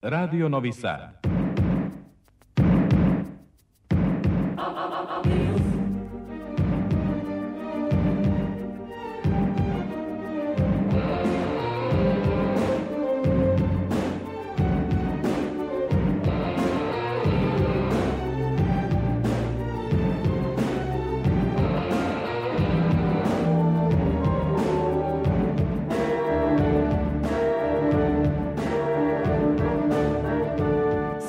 [0.00, 1.27] Radio Novi Sad.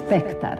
[0.09, 0.59] Spektar.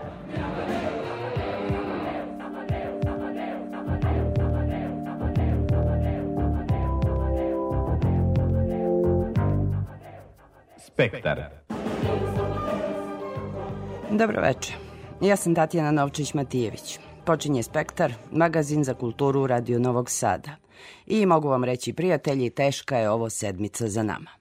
[10.78, 11.44] Spektar.
[14.12, 14.76] Dobro večer.
[15.22, 17.00] Ja sam Tatjana Novčić-Matijević.
[17.26, 20.56] Počinje Spektar, magazin za kulturu Radio Novog Sada.
[21.08, 24.39] I mogu vam reći, prijatelji, teška je ovo sedmica za nama.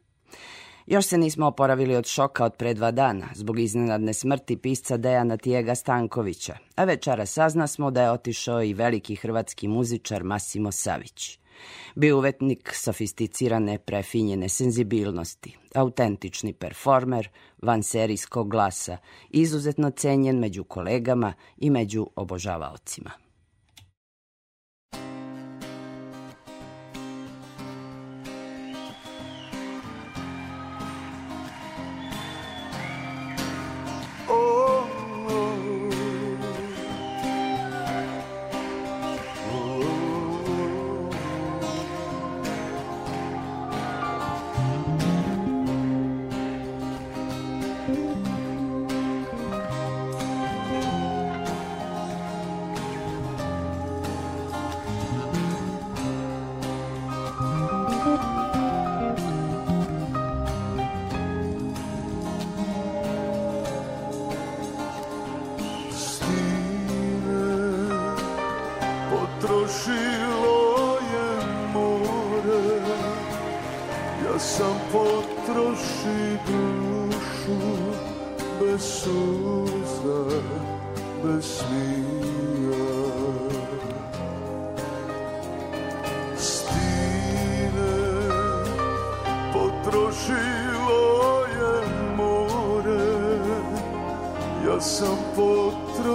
[0.91, 5.37] Još se nismo oporavili od šoka od pre dva dana zbog iznenadne smrti pisca Dejana
[5.37, 11.39] Tijega Stankovića, a večera sazna smo da je otišao i veliki hrvatski muzičar Masimo Savić.
[11.95, 17.29] Bio uvetnik sofisticirane, prefinjene senzibilnosti, autentični performer,
[17.63, 18.97] vanserijskog glasa,
[19.31, 23.28] izuzetno cenjen među kolegama i među obožavaocima.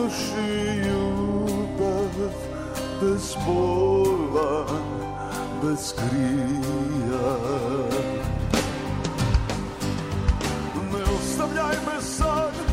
[0.04, 2.32] Potroši ljubav
[3.02, 4.66] bez bola,
[5.64, 7.36] bez krija.
[10.92, 12.73] Ne ostavljaj me sad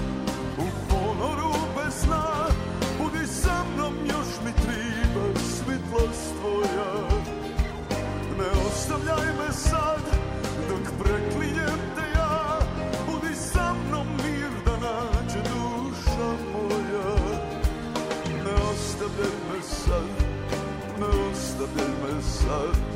[21.77, 22.90] the sun.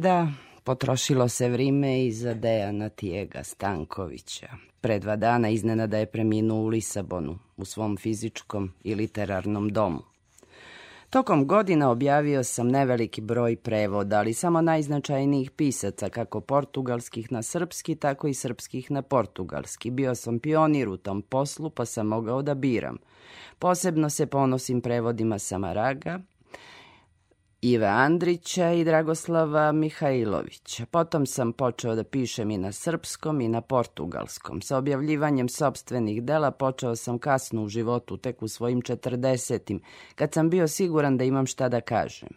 [0.00, 0.28] Da,
[0.64, 4.48] potrošilo se vrime i za Dejana Tijega Stankovića.
[4.80, 10.02] Pre dva dana iznenada je preminuo u Lisabonu, u svom fizičkom i literarnom domu.
[11.10, 17.94] Tokom godina objavio sam neveliki broj prevoda, ali samo najznačajnijih pisaca, kako portugalskih na srpski,
[17.94, 19.90] tako i srpskih na portugalski.
[19.90, 22.96] Bio sam pionir u tom poslu, pa sam mogao da biram.
[23.58, 26.20] Posebno se ponosim prevodima Samaraga,
[27.62, 30.86] Ive Andrića i Dragoslava Mihajlovića.
[30.86, 34.62] Potom sam počeo da pišem i na srpskom i na portugalskom.
[34.62, 39.80] Sa objavljivanjem sobstvenih dela počeo sam kasno u životu, tek u svojim četrdesetim,
[40.14, 42.28] kad sam bio siguran da imam šta da kažem.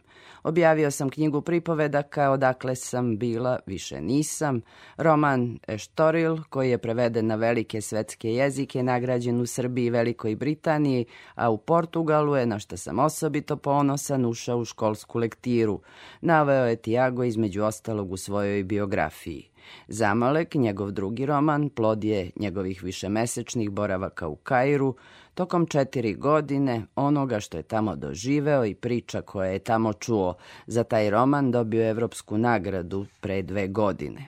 [0.44, 4.62] Objavio sam knjigu pripovedaka Odakle sam bila, više nisam,
[4.98, 11.06] roman Eštoril, koji je preveden na velike svetske jezike, nagrađen u Srbiji i Velikoj Britaniji,
[11.36, 15.80] a u Portugalu je, na što sam osobito ponosan, ušao u školsku lektiru.
[16.22, 19.53] Naveo je Tiago između ostalog u svojoj biografiji.
[19.88, 24.96] Zamalek, njegov drugi roman, plod je njegovih višemesečnih boravaka u Kairu,
[25.34, 30.34] tokom četiri godine onoga što je tamo doživeo i priča koje je tamo čuo.
[30.68, 34.28] Za taj roman dobio Evropsku nagradu pre dve godine.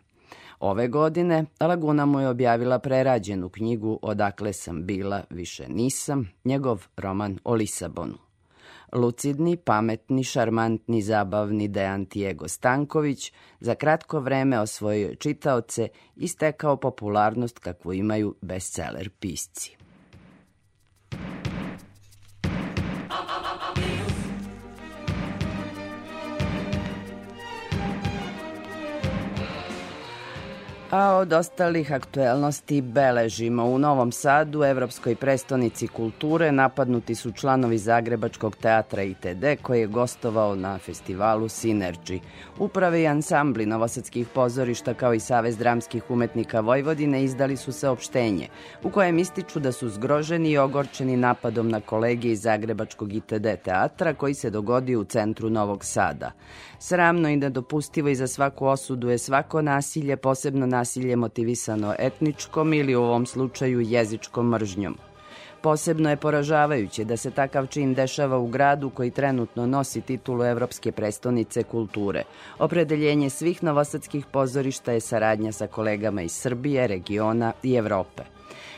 [0.60, 7.40] Ove godine Laguna mu je objavila prerađenu knjigu Odakle sam bila, više nisam, njegov roman
[7.44, 8.25] o Lisabonu.
[8.96, 17.60] Lucidni, pametni, šarmantni, zabavni Dejan Tijego Stanković za kratko vreme osvojio čitaoce i stekao popularnost
[17.60, 19.85] kakvu imaju bestseller pisci.
[30.96, 38.56] A od ostalih aktuelnosti beležimo u Novom Sadu, Evropskoj prestonici kulture, napadnuti su članovi Zagrebačkog
[38.56, 42.20] teatra ITD koji je gostovao na festivalu Synergy.
[42.60, 48.48] Uprave i ansambli novosadskih pozorišta kao i Savez dramskih umetnika Vojvodine izdali su saopštenje
[48.84, 54.14] u kojem ističu da su zgroženi i ogorčeni napadom na kolege iz Zagrebačkog ITD teatra
[54.14, 56.32] koji se dogodio u centru Novog Sada.
[56.80, 60.85] Sramno i nedopustivo i za svaku osudu je svako nasilje, posebno nasilje
[61.16, 64.98] motivisano etničkom ili u ovom slučaju jezičkom mržnjom.
[65.62, 70.92] Posebno je poražavajuće da se takav čin dešava u gradu koji trenutno nosi titulu Evropske
[70.92, 72.24] prestonice kulture.
[72.60, 78.35] Opredeljenje svih novosadskih pozorišta je saradnja sa kolegama iz Srbije, regiona i Evrope.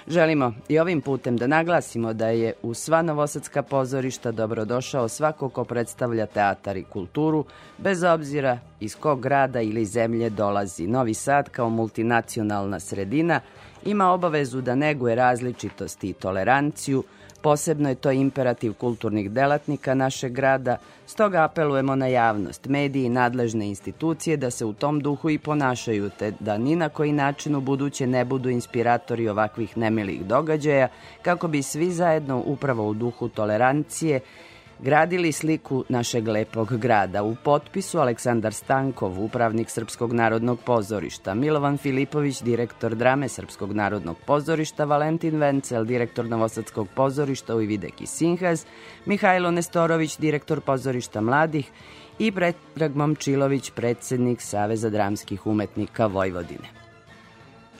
[0.08, 5.64] Želimo i ovim putem da naglasimo da je u sva novosadska pozorišta dobrodošao svako ko
[5.64, 7.46] predstavlja teatar i kulturu,
[7.78, 10.88] bez obzira iz kog grada ili zemlje dolazi.
[10.88, 13.40] Novi Sad kao multinacionalna sredina
[13.86, 17.04] ima obavezu da neguje različitosti i toleranciju,
[17.48, 23.68] Posebno je to imperativ kulturnih delatnika našeg grada, stoga apelujemo na javnost, mediji i nadležne
[23.68, 27.62] institucije da se u tom duhu i ponašaju, te da ni na koji način u
[27.62, 30.88] buduće ne budu inspiratori ovakvih nemilih događaja,
[31.22, 34.20] kako bi svi zajedno upravo u duhu tolerancije
[34.80, 37.24] gradili sliku našeg lepog grada.
[37.24, 44.86] U potpisu Aleksandar Stankov, upravnik Srpskog narodnog pozorišta, Milovan Filipović, direktor drame Srpskog narodnog pozorišta,
[44.86, 48.66] Valentin Vencel, direktor Novosadskog pozorišta u Ivideki Sinhaz,
[49.06, 51.72] Mihajlo Nestorović, direktor pozorišta mladih
[52.20, 56.68] i Predrag Momčilović, predsednik Saveza dramskih umetnika Vojvodine.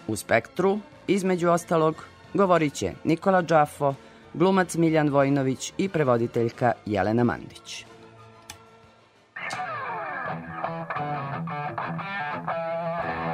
[0.08, 3.94] U spektru, između ostalog, govorit će Nikola Džafo,
[4.38, 7.86] glumac Miljan Vojnović i prevoditeljka Jelena Mandić.
[12.48, 13.27] Wait!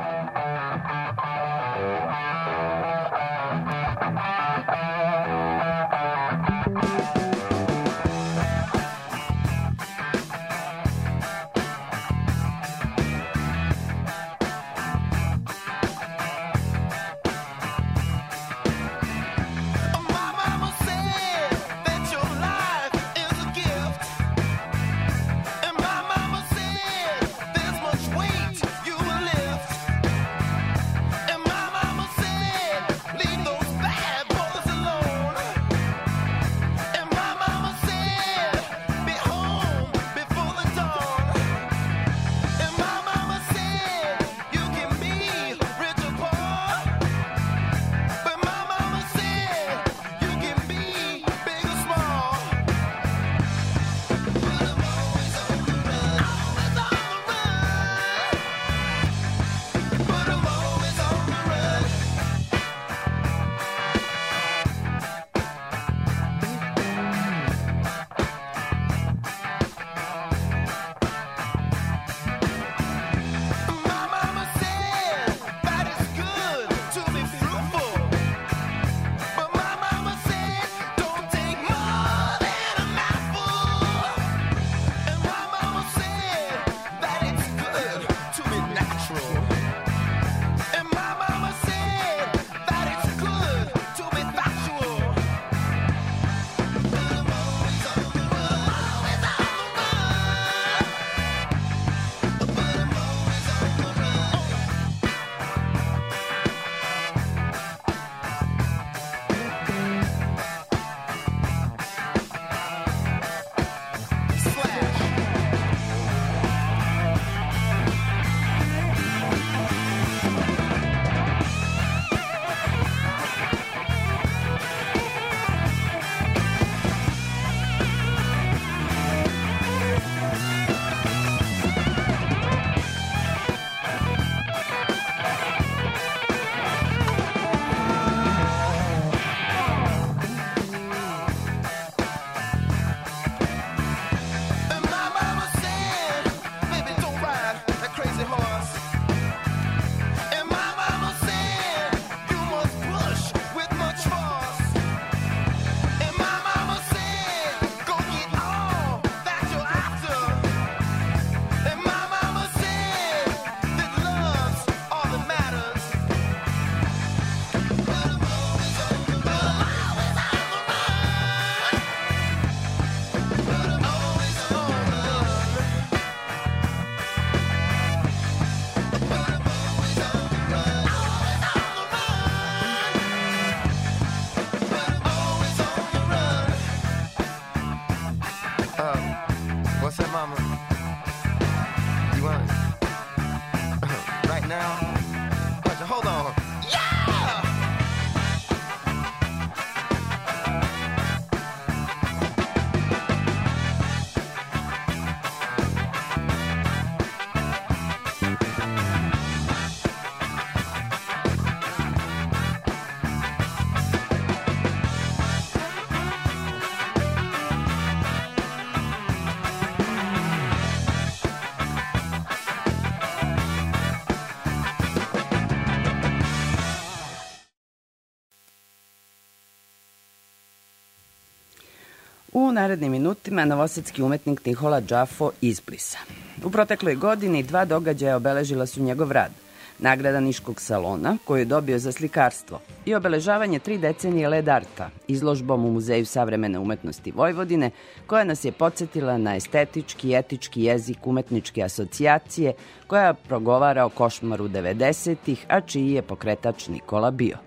[232.53, 235.97] Narednim minutima novosadski umetnik Nihola Džafo izblisa.
[236.43, 239.31] U protekloj godini dva događaja obeležila su njegov rad.
[239.79, 245.65] Nagrada Niškog salona, koju je dobio za slikarstvo, i obeležavanje tri decenije led arta, izložbom
[245.65, 247.71] u Muzeju savremene umetnosti Vojvodine,
[248.07, 252.53] koja nas je podsjetila na estetički i etički jezik umetničke asocijacije,
[252.87, 257.37] koja progovara o košmaru 90-ih, a čiji je pokretač Nikola bio.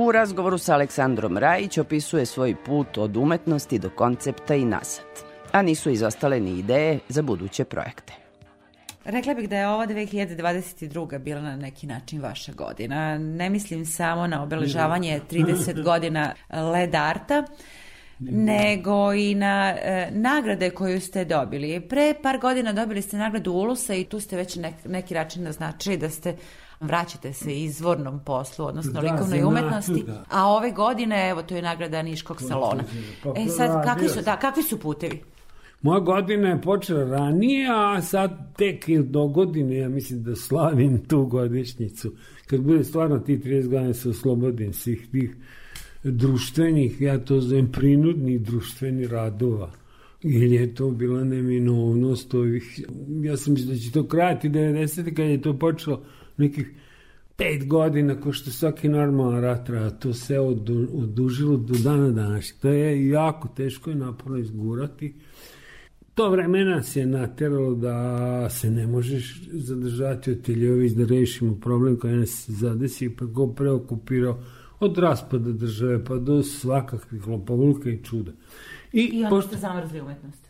[0.00, 5.04] U razgovoru sa Aleksandrom Rajić opisuje svoj put od umetnosti do koncepta i nazad,
[5.52, 8.12] a nisu izostale ni ideje za buduće projekte.
[9.04, 11.18] Rekla bih da je ova 2022.
[11.18, 13.18] bila na neki način vaša godina.
[13.18, 16.34] Ne mislim samo na obeležavanje 30 godina
[16.72, 17.44] led arta,
[18.18, 21.80] nego i na e, nagrade koju ste dobili.
[21.88, 25.96] Pre par godina dobili ste nagradu Ulusa i tu ste već nek, neki način naznačili
[25.96, 26.36] da ste
[26.80, 30.24] vraćate se izvornom poslu, odnosno Da, likovnoj zanatu, umetnosti, da.
[30.30, 32.84] a ove godine, evo, to je nagrada Niškog salona.
[33.22, 35.22] Pa E sad, kakvi su, da, kakvi su putevi?
[35.82, 41.26] Moja godina je počela ranije, a sad tek do godine, ja mislim da slavim tu
[41.26, 42.12] godišnjicu.
[42.46, 45.36] Kad bude stvarno ti 30 godina se oslobodim svih tih
[46.04, 49.72] društvenih, ja to zovem prinudnih društvenih radova.
[50.22, 52.80] Ili je to bila neminovnost ovih,
[53.22, 55.14] ja sam mislim da će to krajati 90.
[55.14, 56.02] kad je to počelo
[56.38, 56.70] nekih
[57.36, 62.60] pet godina, ko što svaki normalan rat traja, to se odu, odužilo do dana današnjeg.
[62.60, 65.14] To je jako teško i naporno izgurati.
[66.14, 71.96] To vreme nas je nateralo da se ne možeš zadržati od Teljović, da rešimo problem
[71.96, 74.38] koji nas zadesi, pa go preokupirao
[74.80, 78.32] od raspada države pa do svakakvih lopovluka i čuda.
[78.92, 80.47] I onda ste zamrzli umetnost.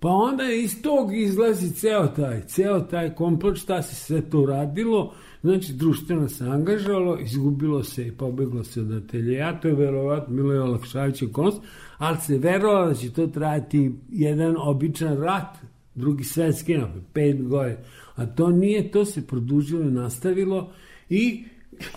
[0.00, 5.14] Pa onda iz tog izlazi ceo taj, ceo taj komplot šta se sve to radilo,
[5.42, 10.52] znači društveno se angažalo, izgubilo se i pobeglo se od ateljeja, to je verovatno bilo
[10.52, 11.62] je olakšavajući konst,
[11.98, 15.56] ali se verovalo da će to trajati jedan običan rat,
[15.94, 17.78] drugi svetski napad, pet godina,
[18.14, 20.72] a to nije, to se produžilo i nastavilo
[21.08, 21.44] i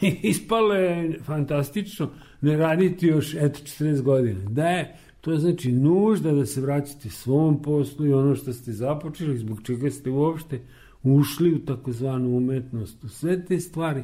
[0.31, 2.09] ispalo je fantastično
[2.41, 4.49] ne raditi još eto 40 godina.
[4.49, 9.37] Da je To znači nužda da se vraćate svom poslu i ono što ste započeli,
[9.37, 10.59] zbog čega ste uopšte
[11.03, 14.03] ušli u takozvanu umetnost, u sve te stvari.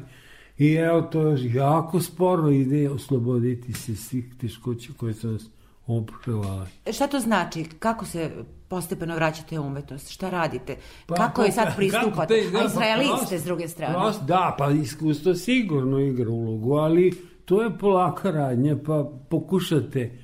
[0.58, 5.42] I evo to jako sporo ide osloboditi se svih teškoća koje su nas
[5.86, 6.66] ophrvale.
[6.92, 7.64] Šta to znači?
[7.78, 8.30] Kako se
[8.68, 10.10] postepeno vraćate u umetnost?
[10.10, 10.76] Šta radite?
[11.06, 12.34] kako je sad pristupate?
[12.34, 12.66] to izgleda?
[12.66, 13.94] A Pa Prost- ste s druge strane.
[13.94, 17.12] prost- da, pa iskustvo sigurno igra ulogu, ali
[17.44, 20.21] to je polaka radnja, pa pokušate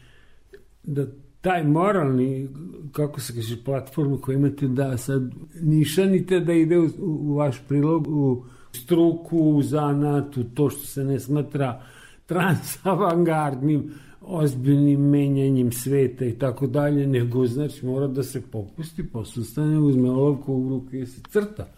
[0.88, 1.06] da
[1.40, 2.48] taj moralni,
[2.92, 5.22] kako se kaže, platformu koju imate da sad
[5.60, 11.04] nišanite da ide u, u vaš prilog, u struku, u zanat, u to što se
[11.04, 11.82] ne smatra
[12.26, 13.90] transavangardnim,
[14.20, 20.54] ozbiljnim menjanjem sveta i tako dalje, nego znači mora da se popusti, posustane, uzme olovku
[20.54, 21.68] u ruke i se crta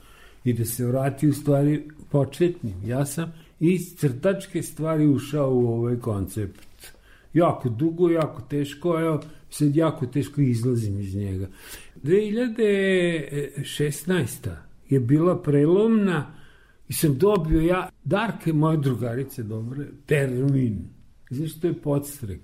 [0.45, 2.75] i da se vrati u stvari početnim.
[2.87, 6.70] Ja sam iz crtačke stvari ušao u ovaj koncept.
[7.35, 9.21] Jako dugo, jako teško, evo,
[9.51, 11.47] sad jako teško izlazim iz njega.
[12.05, 14.51] 2016.
[14.89, 16.35] je bila prelomna
[16.89, 20.79] i sam dobio ja, Darke, moje drugarice, dobre, termin.
[21.31, 22.41] Znaš, to je podstrek.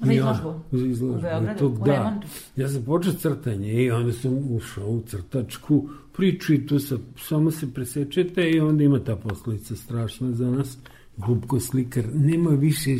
[0.00, 0.60] Za Ja, izložbu?
[0.72, 1.18] za izložbu.
[1.18, 1.58] U Beogradu?
[1.58, 2.20] Tog, U da.
[2.56, 7.50] Ja sam počeo crtanje i onda sam ušao u crtačku priču i tu sa, samo
[7.50, 10.78] se presečete i onda ima ta poslovica strašna za nas.
[11.16, 12.96] Glupko slikar, nema više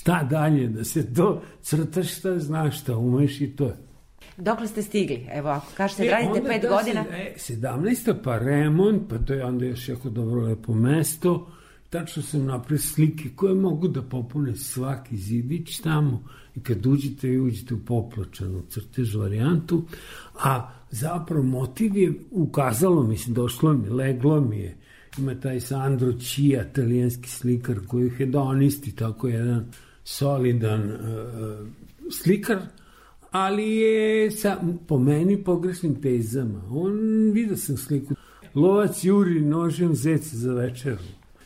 [0.00, 3.76] šta dalje, da se to crtaš šta znaš, šta umeš i to je.
[4.36, 5.26] Dokle ste stigli?
[5.32, 7.04] Evo, ako kažete da E, radite pet ta godina,
[7.36, 8.14] Se, e, 17.
[8.24, 11.50] pa remont, pa to je onda još jako dobro lepo mesto.
[11.90, 16.24] Tačno sam napravio slike koje mogu da popune svaki zidić tamo
[16.56, 19.84] i kad uđete i uđete u popločanu crtež varijantu,
[20.44, 24.76] a zapravo motiv je ukazalo, mislim, došlo mi, leglo mi je,
[25.18, 29.66] ima taj Sandro Cia, italijanski slikar koji je hedonisti, tako jedan
[30.08, 31.68] solidan uh,
[32.10, 32.58] slikar,
[33.30, 36.62] ali je sa, po meni pogrešnim tezama.
[36.70, 36.92] On,
[37.32, 38.14] vidio sam sliku,
[38.54, 41.02] lovac juri nožem zeca za večeru.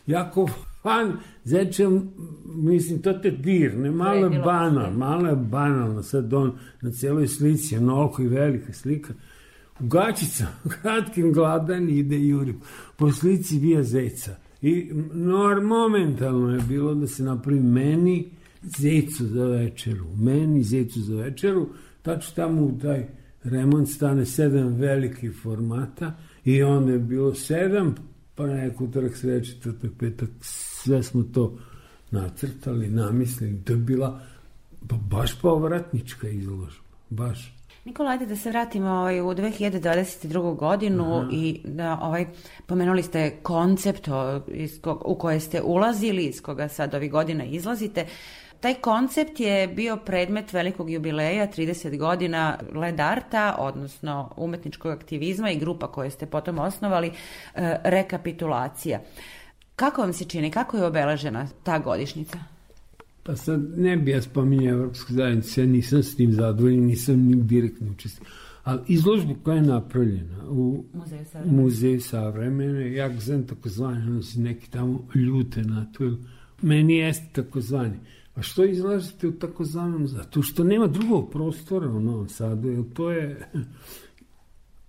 [0.07, 0.48] Jako
[0.83, 1.12] fan
[1.44, 2.09] zečem,
[2.44, 7.77] mislim, to te dirne, malo je banal, malo je banalno, sad on na celoj slici,
[7.77, 9.14] onoliko i velika slika,
[9.81, 10.51] u gaćicama,
[10.83, 12.55] kratkim gladan ide juri,
[12.96, 14.37] po slici vija zeca.
[14.62, 18.31] I nor, momentalno je bilo da se napravi meni
[18.62, 21.68] zecu za večeru, meni zecu za večeru,
[22.03, 23.07] tačno tamo u taj
[23.44, 27.94] remont stane sedam velikih formata i onda je bilo sedam,
[28.35, 31.59] pa neko utorak, sreda, četvrtak, petak, sve smo to
[32.11, 34.20] nacrtali, namislili, to je bila
[34.88, 37.55] pa baš povratnička izložba, baš.
[37.85, 40.57] Nikola, ajde da se vratimo ovaj, u 2022.
[40.57, 41.29] godinu Aha.
[41.33, 42.27] i da ovaj,
[42.66, 47.44] pomenuli ste koncept o, iz kog, u koje ste ulazili, iz koga sad ovih godina
[47.44, 48.07] izlazite.
[48.62, 55.59] Taj koncept je bio predmet velikog jubileja, 30 godina led arta, odnosno umetničkog aktivizma i
[55.59, 57.12] grupa koje ste potom osnovali, e,
[57.85, 59.01] rekapitulacija.
[59.77, 62.38] Kako vam se čini, kako je obeležena ta godišnjica?
[63.22, 67.42] Pa sad ne bi ja spominjao Evropsku zajednicu, ja nisam s tim zadovoljen, nisam ni
[67.42, 68.29] direktno učestvio.
[68.64, 74.22] Ali izložba koja je napravljena u Muzeju savremene, Muzeju savremene ja ga znam takozvani, ono
[74.22, 76.16] si neki tamo ljute na to,
[76.61, 77.98] meni jeste takozvani.
[78.35, 80.09] A što izlažete u takozvanom?
[80.09, 83.49] Zato što nema drugog prostora u Novom Sadu, jer to je...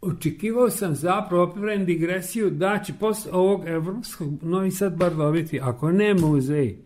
[0.01, 5.91] Očekivao sam zapravo, opet digresiju, da će posle ovog evropskog Novi Sad bar dobiti, ako
[5.91, 6.77] ne muzej,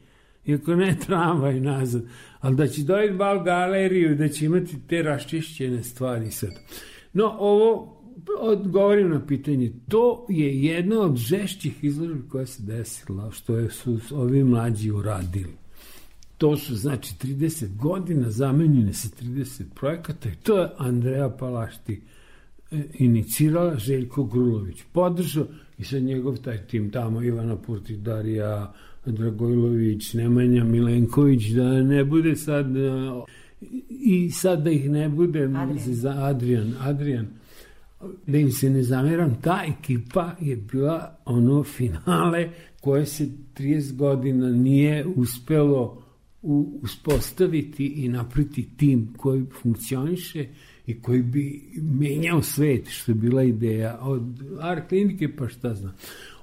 [0.45, 2.03] iako ne tramvaj nazad,
[2.39, 6.51] ali da će dobiti bal galeriju, da će imati te raščišćene stvari sad.
[7.13, 7.97] No, ovo
[8.39, 9.71] odgovorim na pitanje.
[9.87, 15.66] To je jedna od žešćih izložbi koja se desila, što je, su ovi mlađi uradili.
[16.37, 22.01] To su, znači, 30 godina zamenjene sa 30 projekata i to je Andreja Palašti
[22.71, 25.45] e, inicirala, Željko Grulović podržao
[25.77, 28.73] i sad njegov taj tim tamo, Ivana Purtidarija,
[29.05, 32.91] Dragojlović, Nemanja Milenković, da ne bude sad e,
[33.89, 37.27] i sad da ih ne bude Adrian, za Adrian, Adrian
[38.27, 42.49] da im se ne zameram, ta ekipa je bila ono finale
[42.81, 46.06] koje se 30 godina nije uspelo
[46.81, 50.45] uspostaviti i napriti tim koji funkcioniše
[50.87, 54.23] i koji bi menjao svet, što je bila ideja od
[54.59, 55.93] art klinike pa šta znam.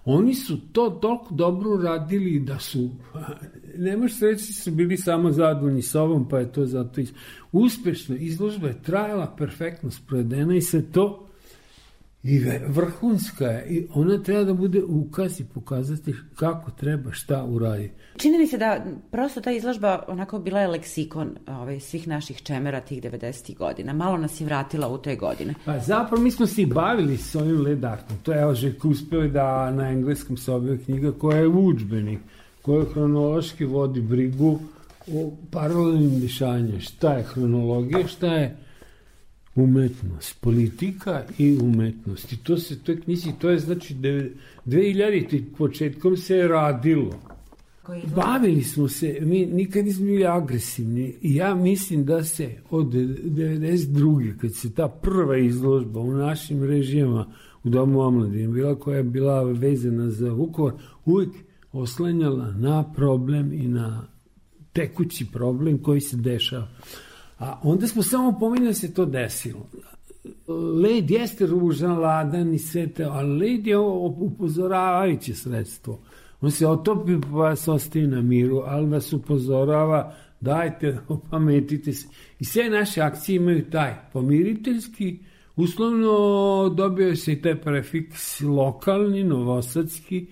[0.04, 2.90] Oni su to toliko dobro radili da su,
[3.78, 7.12] ne možeš reći su bili samo zadovoljni sobom, pa je to zato iz...
[7.52, 8.16] uspešno.
[8.16, 11.28] Izložba je trajala, perfektno sprovedena i sve to
[12.24, 17.94] i vrhunska je i ona treba da bude ukaz i pokazati kako treba šta uraditi.
[18.16, 22.80] Čini mi se da prosto ta izložba onako bila je leksikon ovaj, svih naših čemera
[22.80, 23.56] tih 90.
[23.56, 23.92] godina.
[23.92, 25.54] Malo nas je vratila u te godine.
[25.64, 28.16] Pa zapravo mi smo se i bavili s ovim led artom.
[28.22, 32.18] To je Željko uspeo da na engleskom se objava knjiga koja je učbenik,
[32.62, 34.58] koja hronološki vodi brigu
[35.12, 36.80] o paralelnim dešanjima.
[36.80, 38.63] Šta je hronologija, šta je
[39.56, 42.32] umetnost, politika i umetnost.
[42.32, 45.42] I to se, to je knjizi, to je znači 2000.
[45.58, 47.20] početkom se je radilo.
[48.16, 54.38] Bavili smo se, mi nikad nismo bili agresivni i ja mislim da se od 92.
[54.38, 57.26] kad se ta prva izložba u našim režijama
[57.64, 60.72] u Domu omladine bila koja je bila vezana za Vukovar,
[61.04, 61.30] uvijek
[61.72, 64.06] oslanjala na problem i na
[64.72, 66.68] tekući problem koji se dešava.
[67.38, 69.68] A onda smo samo pomenuli da se to desilo.
[70.82, 76.00] Led jeste ružan, ladan i sve te, ali led je upozoravajuće sredstvo.
[76.40, 82.08] On se otopi pa vas ostaje na miru, ali vas upozorava, dajte, opametite se.
[82.40, 85.18] I sve naše akcije imaju taj pomiriteljski,
[85.56, 90.26] uslovno dobio se i taj prefiks lokalni, novosadski,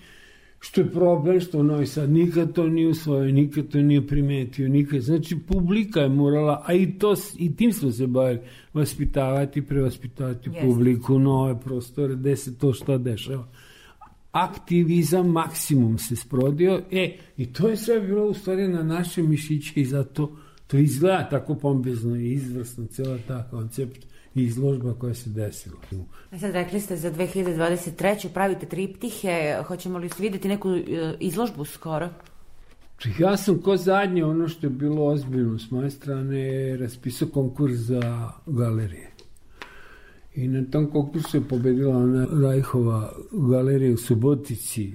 [0.65, 5.01] Što je problem što Novi Sad nikad to nije usvojio, nikad to nije primetio, nikad.
[5.01, 8.41] Znači, publika je morala, a i, to, i tim smo se bavili,
[8.73, 10.67] vaspitavati, prevaspitavati yes.
[10.67, 13.49] publiku, nove prostore, gde se to šta dešava.
[14.33, 19.81] Aktivizam maksimum se sprodio, e, i to je sve bilo u stvari na naše mišiće
[19.81, 25.77] i zato to izgleda tako pompezno i izvrsno, cela ta koncept izložba koja se desila.
[26.31, 28.29] A sad rekli ste za 2023.
[28.29, 32.09] pravite triptihe, hoćemo li videti neku e, izložbu skoro?
[33.19, 38.31] Ja sam ko zadnje, ono što je bilo ozbiljno s moje strane, raspisao konkurs za
[38.47, 39.11] galerije.
[40.35, 44.93] I na tom konkursu je pobedila ona Rajhova galerija u Subotici.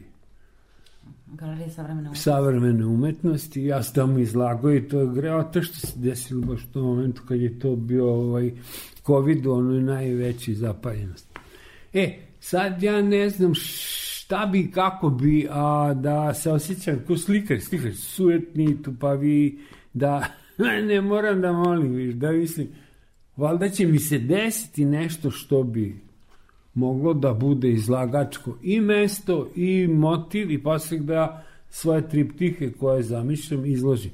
[1.28, 2.24] Galerija savremene umetnosti.
[2.24, 3.64] savremene umetnosti.
[3.64, 7.22] Ja sam tamo izlagao i to je greota što se desilo baš u tom momentu
[7.28, 8.52] kad je to bio ovaj,
[9.08, 11.40] COVID, ono najveći zapaljenost.
[11.94, 17.62] E, sad ja ne znam šta bi, kako bi, a da se osjećam kao slikar,
[17.62, 19.60] slikar, sujetni, tupavi,
[19.94, 20.28] da
[20.88, 22.68] ne moram da molim, viš, da mislim,
[23.38, 26.00] valjda će mi se desiti nešto što bi
[26.74, 33.66] moglo da bude izlagačko i mesto i motiv i posle da svoje triptihe koje zamišljam
[33.66, 34.12] izložim.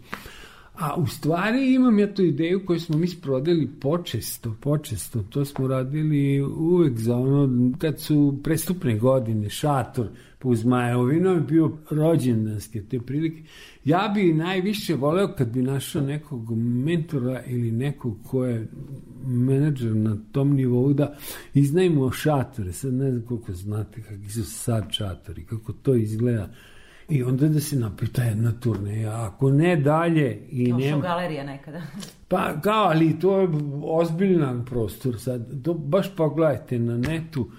[0.83, 5.23] A u stvari imam ja tu ideju koju smo mi sprodali počesto, počesto.
[5.29, 10.07] To smo radili uvek za ono, kad su prestupne godine, šator,
[10.39, 13.41] pa uz Majovino je bio rođendanske te prilike.
[13.85, 18.67] Ja bi najviše voleo kad bi našao nekog mentora ili nekog ko je
[19.25, 21.15] menadžer na tom nivou da
[21.53, 22.73] iznajmo šatore.
[22.73, 26.49] Sad ne znam koliko znate kakvi su sad šatori, kako to izgleda.
[27.13, 30.91] I onda da se napita jedna turneja, ako ne dalje i Kao nema...
[30.91, 31.81] što galerija nekada.
[32.27, 33.47] Pa kao, ali to je
[33.83, 35.63] ozbiljan prostor sad.
[35.63, 37.49] To baš pogledajte na netu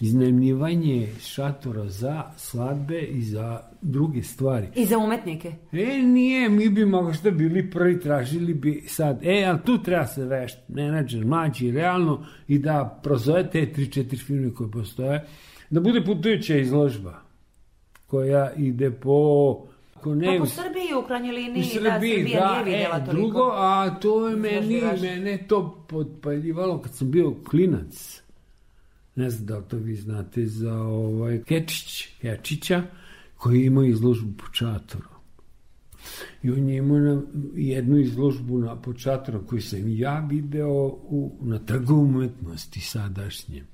[0.00, 4.66] iznajmljivanje šatora za svadbe i za druge stvari.
[4.76, 5.52] I za umetnike.
[5.72, 10.24] E, nije, mi bi možda bili prvi, tražili bi sad, e, ali tu treba se
[10.24, 15.26] vešt, menadžer, mlađi, realno, i da prozove te 3-4 firme koje postoje,
[15.70, 17.27] da bude putujuća izložba
[18.08, 19.64] koja ide po...
[19.94, 22.96] Ako ne, Pa po Srbiji u krajnjoj liniji, u Srbiji, da, Srbija da, nije vidjela
[22.96, 23.12] e, toliko.
[23.12, 28.22] drugo, a to je meni, mene to podpaljivalo kad sam bio klinac.
[29.14, 32.82] Ne znam da li to vi znate za ovaj Kečić, Kečića,
[33.36, 35.08] koji ima izložbu po čatoru.
[36.42, 37.22] I on je imao na,
[37.54, 43.66] jednu izložbu na počatoru koju sam ja video u, na trgu umetnosti sadašnjem.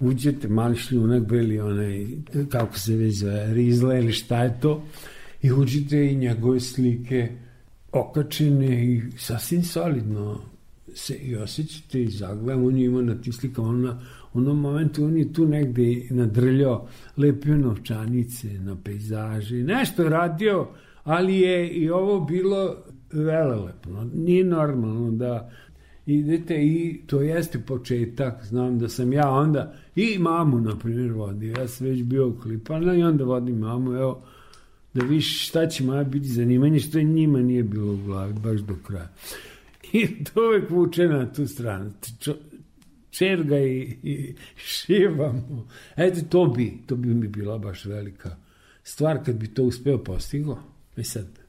[0.00, 2.06] Uđete, mali šljunak, beli onaj,
[2.48, 4.82] kako se već zove, rizla ili šta je to,
[5.42, 7.28] i uđete i njegove slike
[7.92, 10.40] okačene i sasvim solidno
[10.94, 14.00] se i osjećate i zagledam, on je imao na tim slikama, on na
[14.32, 20.68] onom momentu on je tu negde nadrljao, lepio novčanice na pejzaži, nešto radio,
[21.04, 22.76] ali je i ovo bilo
[23.12, 24.10] velelepno.
[24.14, 25.50] Nije normalno da
[26.14, 31.54] idete i to jeste početak, znam da sam ja onda i mamu, na primjer, vodio,
[31.58, 34.22] ja sam već bio klipana i onda vodim mamu, evo,
[34.94, 38.60] da viš šta će moja biti zanimanje, što je njima nije bilo u glavi, baš
[38.60, 39.08] do kraja.
[39.92, 41.90] I to uvek vuče na tu stranu.
[43.10, 45.68] Čerga i, i šivamo.
[45.96, 48.36] Eto, to bi, to bi mi bila baš velika
[48.82, 50.58] stvar kad bi to uspeo postigo.
[50.96, 51.39] I sad,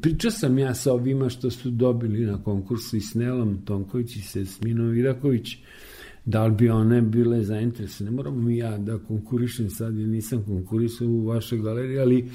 [0.00, 4.22] pričao sam ja sa ovima što su dobili na konkursu i s Nelom Tonković i
[4.22, 5.56] se Sminom Viraković,
[6.24, 8.04] da li bi one bile zainteresne.
[8.04, 12.30] Ne moramo mi ja da konkurišem sad, jer nisam konkurisao u vašoj galeriji, ali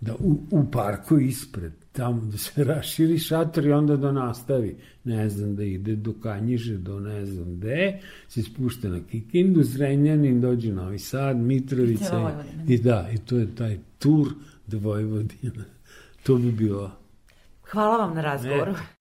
[0.00, 5.28] da u, u parku ispred, tamo da se raširi šator i onda da nastavi, ne
[5.28, 10.72] znam, da ide do Kanjiže, do ne znam gde, se spušta na Kikindu, Zrenjanin, dođe
[10.72, 12.44] Novi Sad, Mitrovica.
[12.68, 12.74] I.
[12.74, 14.28] I da, i to je taj tur
[14.66, 15.64] do Vojvodina.
[16.22, 16.90] To bi bilo
[17.70, 18.72] Hvala vam na razgovoru.
[18.72, 18.99] She's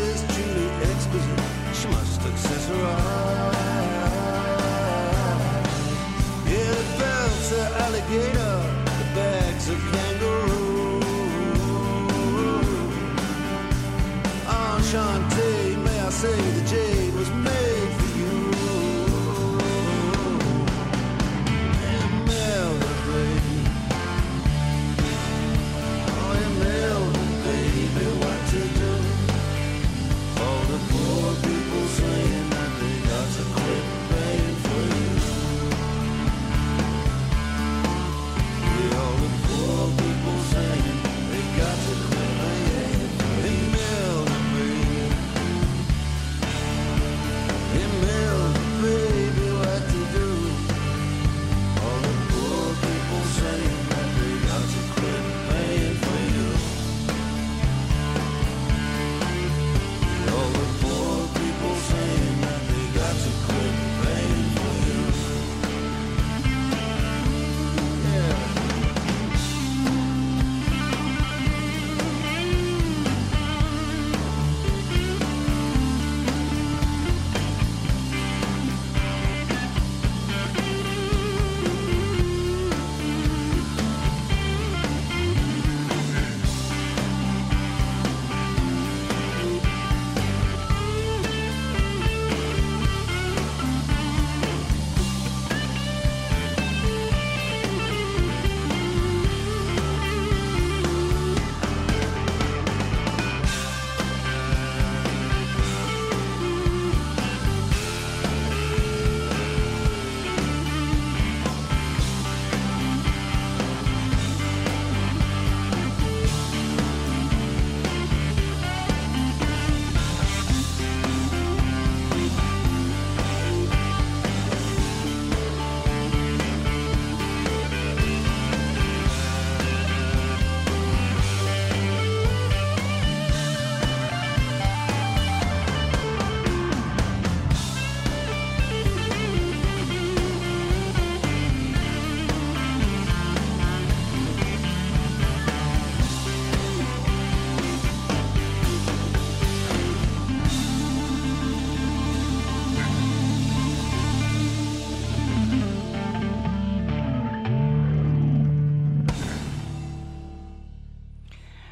[0.00, 1.40] Is truly exquisite.
[1.74, 3.54] She must accessorize.
[6.48, 8.59] Yeah, the belts are alligator,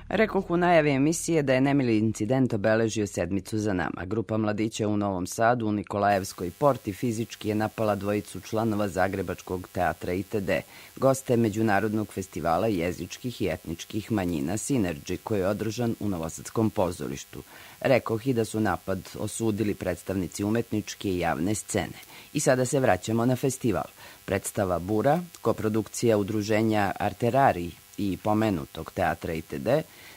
[0.09, 4.05] Rekoh u najavi emisije da je nemili incident obeležio sedmicu za nama.
[4.05, 10.13] Grupa mladića u Novom Sadu u Nikolajevskoj porti fizički je napala dvojicu članova Zagrebačkog teatra
[10.13, 10.51] ITD,
[10.97, 17.43] goste Međunarodnog festivala jezičkih i etničkih manjina Synergy, koji je održan u Novosadskom pozorištu.
[17.81, 21.99] Rekoh i da su napad osudili predstavnici umetničke i javne scene.
[22.33, 23.87] I sada se vraćamo na festival.
[24.25, 29.69] Predstava Bura, koprodukcija udruženja Arterari i pomenutog teatra ITD,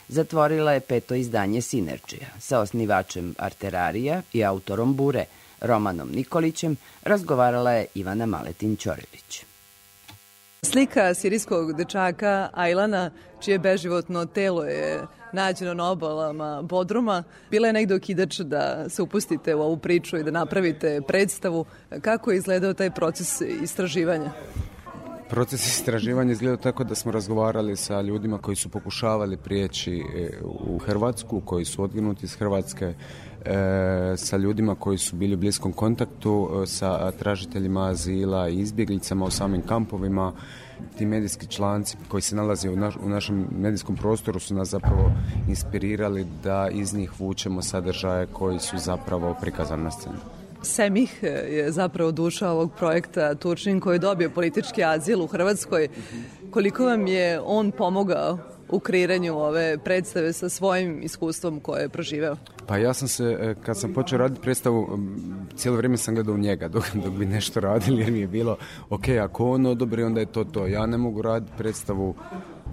[0.08, 2.26] zatvorila je peto izdanje Sinerđija.
[2.38, 5.24] Sa osnivačem Arterarija i autorom Bure,
[5.60, 9.44] Romanom Nikolićem, razgovarala je Ivana Maletin-Ćorilić.
[10.64, 15.00] Slika sirijskog dečaka Ajlana, čije beživotno telo je
[15.32, 20.22] nađeno na obalama Bodruma, bila je negde okidač da se upustite u ovu priču i
[20.22, 21.64] da napravite predstavu.
[22.00, 24.30] Kako je izgledao taj proces istraživanja?
[25.32, 30.78] Proces istraživanja izgleda tako da smo razgovarali sa ljudima koji su pokušavali prijeći e, u
[30.78, 32.94] Hrvatsku, koji su odginuti iz Hrvatske,
[33.44, 39.24] e, sa ljudima koji su bili u bliskom kontaktu, e, sa tražiteljima azila i izbjeglicama
[39.24, 40.32] u samim kampovima.
[40.98, 45.12] Ti medijski članci koji se nalaze u, naš, u našem medijskom prostoru su nas zapravo
[45.48, 50.41] inspirirali da iz njih vučemo sadržaje koji su zapravo prikazani na sceni.
[50.62, 55.88] Semih je zapravo duša ovog projekta Turčin koji je dobio politički azil u Hrvatskoj.
[56.50, 62.36] Koliko vam je on pomogao u kreiranju ove predstave sa svojim iskustvom koje je proživeo?
[62.66, 64.98] Pa ja sam se, e, kad sam počeo raditi predstavu,
[65.56, 68.56] cijelo vrijeme sam gledao njega dok, dok bi nešto radili jer mi je bilo,
[68.90, 70.66] ok, ako on odobri, onda je to to.
[70.66, 72.14] Ja ne mogu raditi predstavu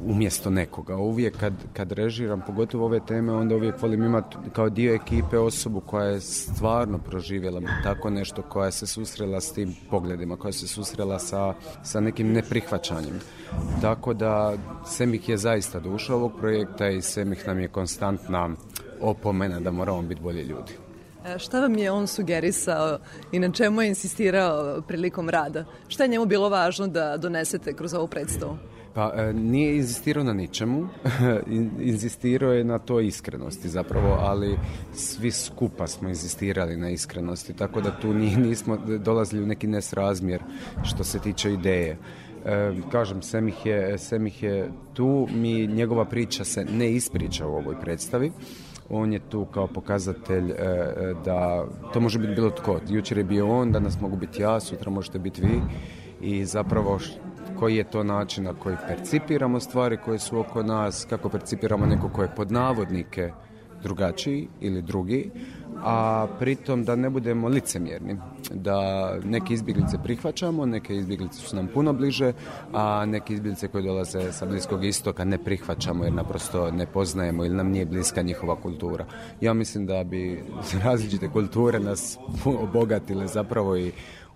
[0.06, 0.98] umjesto nekoga.
[0.98, 5.80] Uvijek kad, kad režiram, pogotovo ove teme, onda uvijek volim imati kao dio ekipe osobu
[5.80, 11.20] koja je stvarno proživjela tako nešto, koja se susrela s tim pogledima, koja se susrela
[11.20, 13.20] sa, sa nekim neprihvaćanjem.
[13.82, 14.54] Tako da
[14.86, 18.50] Semih je zaista duša ovog projekta i Semih nam je konstantna
[19.02, 20.74] opomena da moramo biti bolji ljudi.
[21.26, 23.00] E, Šta vam je on sugerisao
[23.32, 25.66] i na čemu je insistirao prilikom rada?
[25.88, 28.58] Šta je njemu bilo važno da donesete kroz ovu predstavu?
[28.94, 30.88] Pa e, nije inzistirao na ničemu,
[31.48, 34.58] In- inzistirao je na toj iskrenosti zapravo, ali
[34.94, 40.44] svi skupa smo inzistirali na iskrenosti, tako da tu ni- nismo dolazili u neki nesrazmjer
[40.84, 41.98] što se tiče ideje.
[42.46, 47.76] E, kažem, Semih je, Semih je tu, mi, njegova priča se ne ispriča u ovoj
[47.82, 48.32] predstavi,
[48.90, 52.80] on je tu kao pokazatelj e, e, da to može biti bilo tko.
[52.90, 55.62] Jučer je bio on, danas mogu biti ja, sutra možete biti vi
[56.22, 57.00] i zapravo
[57.60, 62.10] koji je to način na koji percipiramo stvari koje su oko nas, kako percipiramo neko
[62.10, 63.32] ko je pod navodnike
[63.84, 65.32] drugačiji ili drugi,
[65.84, 68.18] a pritom da ne budemo licemjerni,
[68.52, 68.80] da
[69.24, 72.34] neke izbjeglice prihvaćamo, neke izbjeglice su nam puno bliže,
[72.74, 77.56] a neke izbjeglice koje dolaze sa Bliskog istoka ne prihvaćamo jer naprosto ne poznajemo ili
[77.56, 79.06] nam nije bliska njihova kultura.
[79.42, 80.44] Ja mislim da bi
[80.84, 83.92] različite kulture nas obogatile zapravo i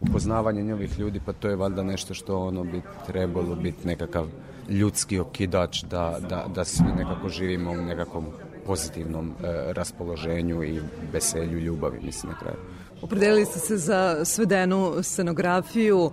[0.09, 4.27] upoznavanje novih ljudi, pa to je valjda nešto što ono bi trebalo biti nekakav
[4.69, 8.25] ljudski okidač da, da, da svi nekako živimo u nekakvom
[8.65, 9.33] pozitivnom e,
[9.73, 10.79] raspoloženju i
[11.13, 12.57] veselju ljubavi, mislim na kraju.
[13.03, 16.11] Opredelili ste se za svedenu scenografiju,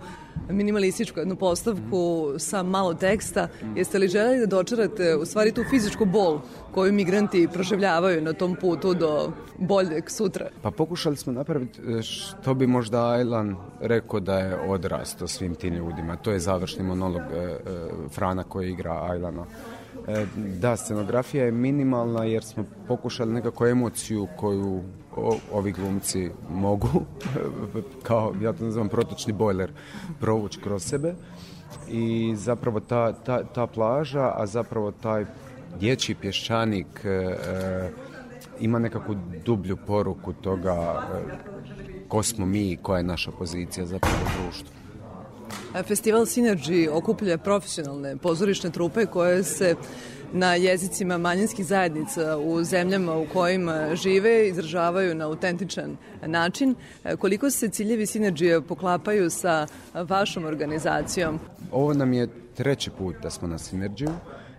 [0.48, 3.48] minimalističku jednu postavku sa malo teksta.
[3.76, 6.40] Jeste li želeli da dočarate u stvari tu fizičku bol
[6.74, 10.48] koju migranti proživljavaju na tom putu do boljeg sutra?
[10.62, 15.74] Pa pokušali smo napraviti e, što bi možda Ajlan rekao da je odrasto svim tim
[15.74, 16.16] ljudima.
[16.16, 17.58] To je završni monolog e, e,
[18.10, 19.46] Frana koji igra Ajlana.
[20.08, 24.82] E, Da, scenografija je minimalna jer smo pokušali nekako emociju koju
[25.16, 26.88] o- ovi glumci mogu,
[28.08, 29.70] kao ja to nazvam protočni bojler,
[30.20, 31.14] provući kroz sebe.
[31.88, 35.24] I zapravo ta, ta, ta plaža, a zapravo taj
[35.80, 37.90] dječji pješčanik e, e,
[38.60, 41.50] ima nekakvu dublju poruku toga e,
[42.08, 44.80] ko smo mi i koja je naša pozicija zapravo u društvu.
[45.86, 49.74] Festival Synergy okuplja profesionalne pozorišne trupe koje se
[50.32, 56.74] na jezicima manjinskih zajednica u zemljama u kojima žive izražavaju na autentičan način.
[57.18, 61.38] Koliko se ciljevi Synergy poklapaju sa vašom organizacijom?
[61.72, 64.10] Ovo nam je treći put da smo na Sinerđiju.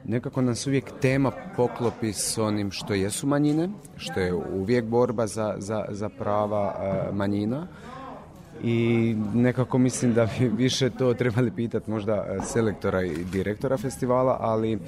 [0.04, 5.56] Nekako nas uvijek tema poklopi s onim što jesu manjine, što je uvijek borba za,
[5.58, 7.68] za, za prava e, manjina.
[8.64, 14.38] I nekako mislim da bi više to trebali pitati možda e, selektora i direktora festivala,
[14.40, 14.80] ali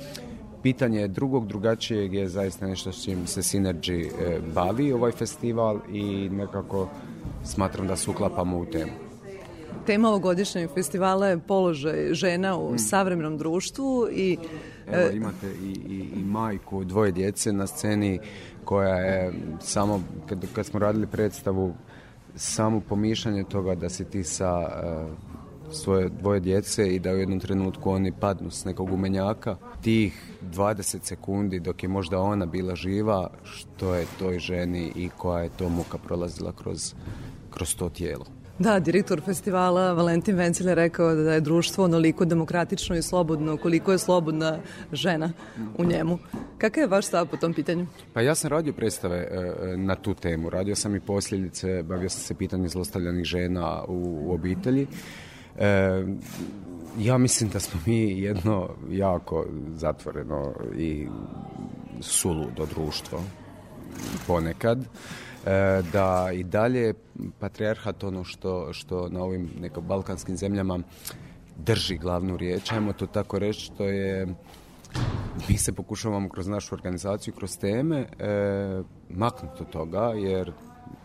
[0.64, 6.30] pitanje drugog, drugačijeg je zaista nešto s čim se Synergy e, bavi ovaj festival i
[6.30, 6.90] nekako
[7.44, 8.92] smatram da se uklapamo u temu.
[9.86, 14.38] Tema ovogodišnjeg festivala je položaj žena u savremenom društvu i
[14.92, 18.20] Evo imate i, i, i majku dvoje djece na sceni
[18.66, 21.74] koja je samo, kad, kad smo radili predstavu,
[22.36, 25.33] samo pomišljanje toga da si ti sa e,
[25.74, 31.04] svoje dvoje djece i da u jednom trenutku oni padnu s nekog umenjaka, tih 20
[31.04, 35.70] sekundi dok je možda ona bila živa, što je toj ženi i koja je to
[35.70, 36.94] muka prolazila kroz,
[37.50, 38.26] kroz to tijelo.
[38.60, 43.92] Da, direktor festivala Valentin Vencel je rekao da je društvo onoliko demokratično i slobodno koliko
[43.92, 44.58] je slobodna
[44.92, 45.32] žena
[45.78, 46.20] u njemu.
[46.58, 47.86] Kakav je vaš stav po tom pitanju?
[48.14, 50.50] Pa ja sam radio predstave e, e, na tu temu.
[50.50, 54.88] Radio sam i posljedice, bavio sam se pitanjem zlostavljanih žena u, u obitelji.
[55.60, 56.04] E,
[57.00, 59.46] ja mislim da smo mi jedno jako
[59.76, 61.08] zatvoreno i
[62.02, 63.20] suludo društvo
[64.28, 64.80] ponekad.
[64.80, 64.86] E,
[65.94, 66.94] da i dalje
[67.40, 70.80] patrijarhat ono što, što na ovim neko balkanskim zemljama
[71.58, 74.28] drži glavnu riječ, ajmo to tako reći, to je
[75.50, 78.08] mi se pokušavamo kroz našu organizaciju, kroz teme e,
[79.10, 80.52] maknuti od toga jer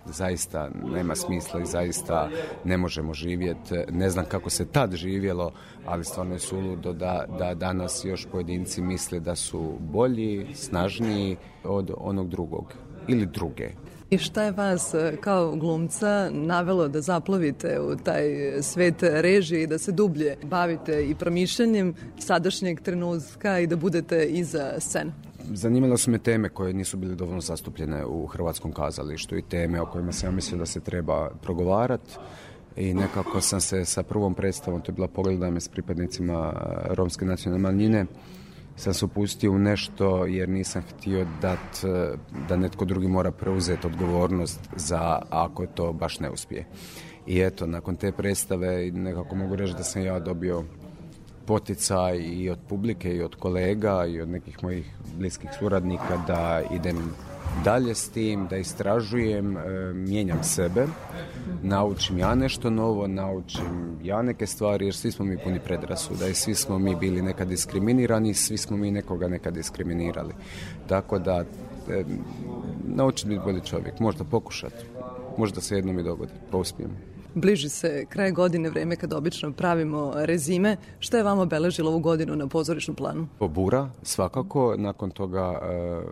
[0.07, 2.29] zaista nema smisla i zaista
[2.65, 3.75] ne možemo živjeti.
[3.91, 5.53] Ne znam kako se tad živjelo,
[5.87, 11.91] ali stvarno je suludo da, da danas još pojedinci misle da su bolji, snažniji od
[11.97, 12.73] onog drugog
[13.09, 13.71] ili druge.
[14.11, 18.23] I šta je vas e, kao glumca navelo da zaplovite u taj
[18.63, 24.81] svet režije i da se dublje bavite i promišljanjem sadašnjeg trenutka i da budete iza
[24.81, 25.13] scene?
[25.53, 29.87] Zanimalo su me teme koje nisu bile dovoljno zastupljene u hrvatskom kazalištu i teme o
[29.87, 32.17] kojima sam ja mislio da se treba progovarati
[32.77, 36.53] i nekako sam se sa prvom predstavom, to je bila Pogledaj me s pripadnicima
[36.91, 38.07] romske nacionalne manjine,
[38.77, 42.17] sam se upustio u nešto jer nisam htio dat, e,
[42.49, 46.67] da netko drugi mora preuzeti odgovornost za ako to baš ne uspije.
[47.27, 50.65] I eto, nakon te predstave nekako mogu reći da sam ja dobio
[51.49, 56.97] poticaj i od publike i od kolega i od nekih mojih bliskih suradnika da idem
[57.65, 60.87] dalje s tim, da istražujem, e, mijenjam sebe,
[61.63, 66.35] naučim ja nešto novo, naučim ja neke stvari, jer svi smo mi puni predrasuda i
[66.35, 70.35] svi smo mi bili nekad diskriminirani, svi smo mi nekoga nekad diskriminirali.
[70.89, 71.45] Tako da,
[71.91, 72.05] e,
[72.85, 74.85] naučiti biti bolji čovjek, možda pokušati,
[75.39, 77.08] možda se jednom i dogodi, pa uspijem.
[77.35, 80.77] Bliži se kraj godine, vreme kad obično pravimo rezime.
[80.99, 83.27] Šta je vama obeležilo ovu godinu na pozorišnom planu?
[83.41, 84.75] Bura, svakako.
[84.79, 86.03] Nakon toga e,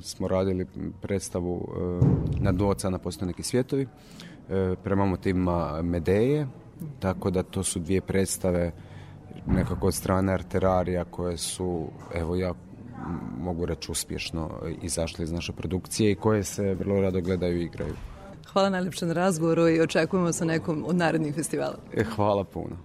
[0.00, 0.66] smo radili
[1.02, 3.82] predstavu e, na dvoca na postoje neki svjetovi.
[3.82, 6.46] E, prema motivima Medeje,
[7.00, 8.72] tako da to su dvije predstave
[9.46, 12.52] nekako od strane Arterarija koje su, evo ja
[13.38, 14.50] mogu reći uspješno
[14.82, 17.94] izašle iz naše produkcije i koje se vrlo rado gledaju i igraju.
[18.52, 21.76] Hvala najljepše na razgovoru i očekujemo sa nekom od narednih festivala.
[21.94, 22.76] E, hvala puno.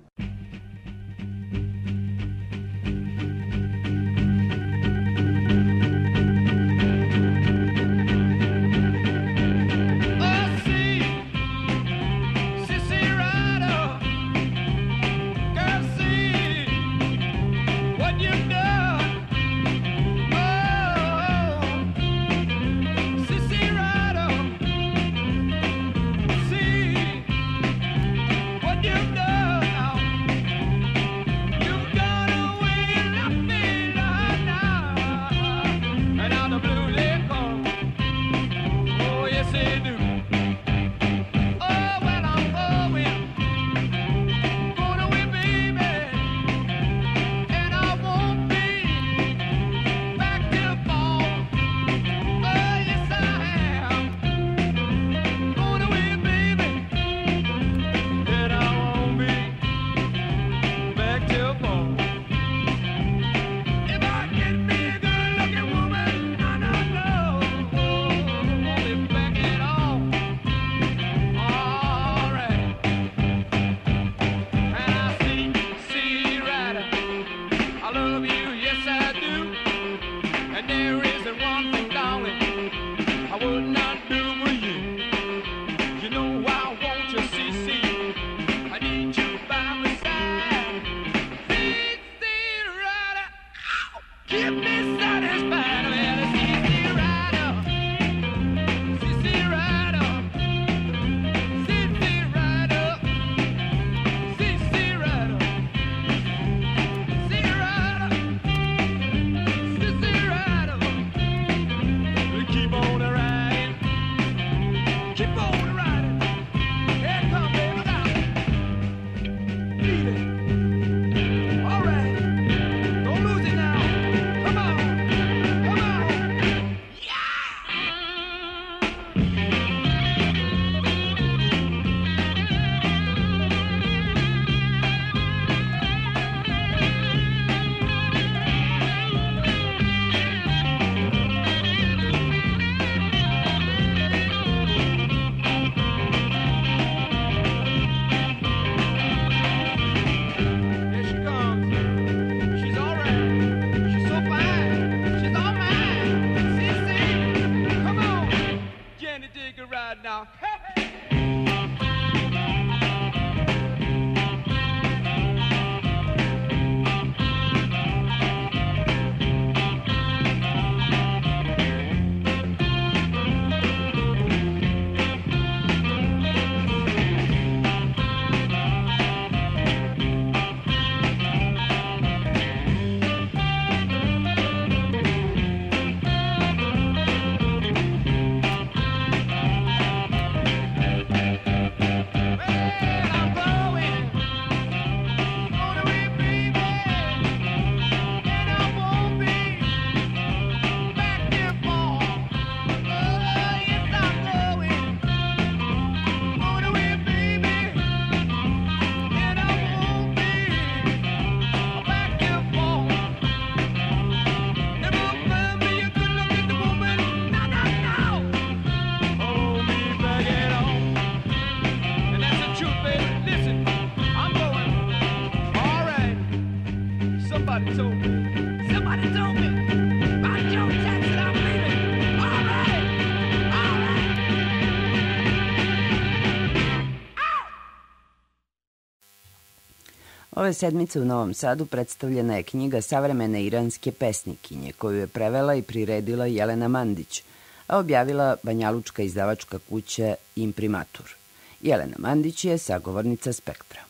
[240.41, 245.61] Ove sedmice u Novom Sadu predstavljena je knjiga savremene iranske pesnikinje, koju je prevela i
[245.61, 247.23] priredila Jelena Mandić,
[247.67, 251.15] a objavila Banjalučka izdavačka kuća Imprimatur.
[251.61, 253.81] Jelena Mandić je sagovornica Spektra.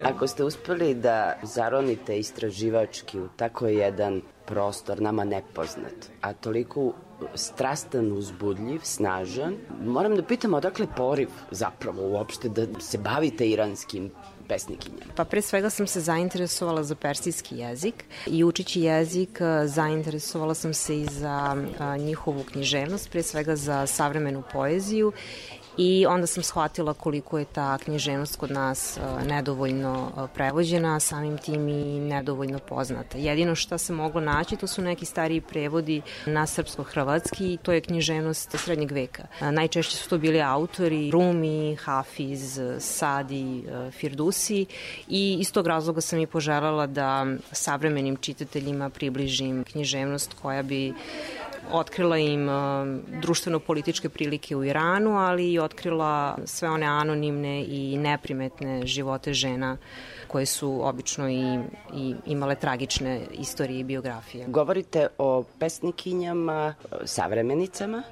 [0.00, 6.92] Ako ste uspeli da zaronite istraživački u tako jedan prostor nama nepoznat, a toliko
[7.34, 14.10] strastan, uzbudljiv, snažan, moram da pitam odakle poriv zapravo uopšte da se bavite iranskim
[14.48, 15.12] pesnikinjama?
[15.16, 21.00] Pa pre svega sam se zainteresovala za persijski jezik i učići jezik zainteresovala sam se
[21.00, 21.56] i za
[21.98, 25.12] njihovu književnost, pre svega za savremenu poeziju
[25.78, 32.00] i onda sam shvatila koliko je ta književnost kod nas nedovoljno prevođena, samim tim i
[32.00, 33.18] nedovoljno poznata.
[33.18, 37.80] Jedino što se moglo naći to su neki stariji prevodi na srpsko-hrvatski i to je
[37.80, 39.26] književnost srednjeg veka.
[39.40, 44.66] Najčešće su to bili autori Rumi, Hafiz, Sadi, Firdusi
[45.08, 50.94] i iz tog razloga sam i poželjala da savremenim čitateljima približim književnost koja bi
[51.72, 52.48] otkrila im
[53.22, 59.76] društveno-političke prilike u Iranu, ali i otkrila sve one anonimne i neprimetne živote žena
[60.26, 61.58] koje su obično i,
[61.94, 64.44] i imale tragične istorije i biografije.
[64.48, 68.02] Govorite o pesnikinjama, savremenicama,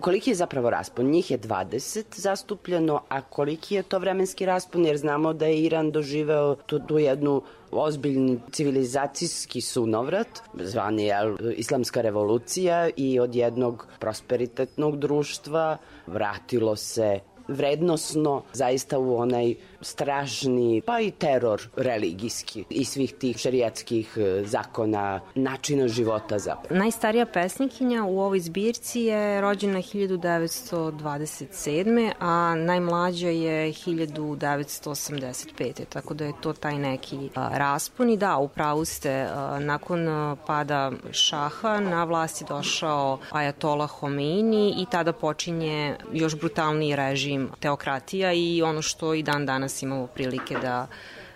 [0.00, 1.10] koliki je zapravo raspon?
[1.10, 4.86] Njih je 20 zastupljeno, a koliki je to vremenski raspon?
[4.86, 11.16] Jer znamo da je Iran doživeo tu, tu jednu ozbiljni civilizacijski sunovrat, zvani je
[11.56, 15.76] islamska revolucija i od jednog prosperitetnog društva
[16.06, 24.16] vratilo se vrednosno zaista u onaj strašni, pa i teror religijski i svih tih šerijatskih
[24.16, 26.78] e, zakona, načina života zapravo.
[26.78, 32.12] Najstarija pesnikinja u ovoj zbirci je rođena 1927.
[32.18, 35.84] a najmlađa je 1985.
[35.88, 40.06] Tako da je to taj neki a, raspon i da, upravo ste, a, nakon
[40.46, 48.32] pada šaha na vlast je došao Ajatola Homeini i tada počinje još brutalniji režim teokratija
[48.32, 50.86] i ono što i dan danas danas imamo prilike da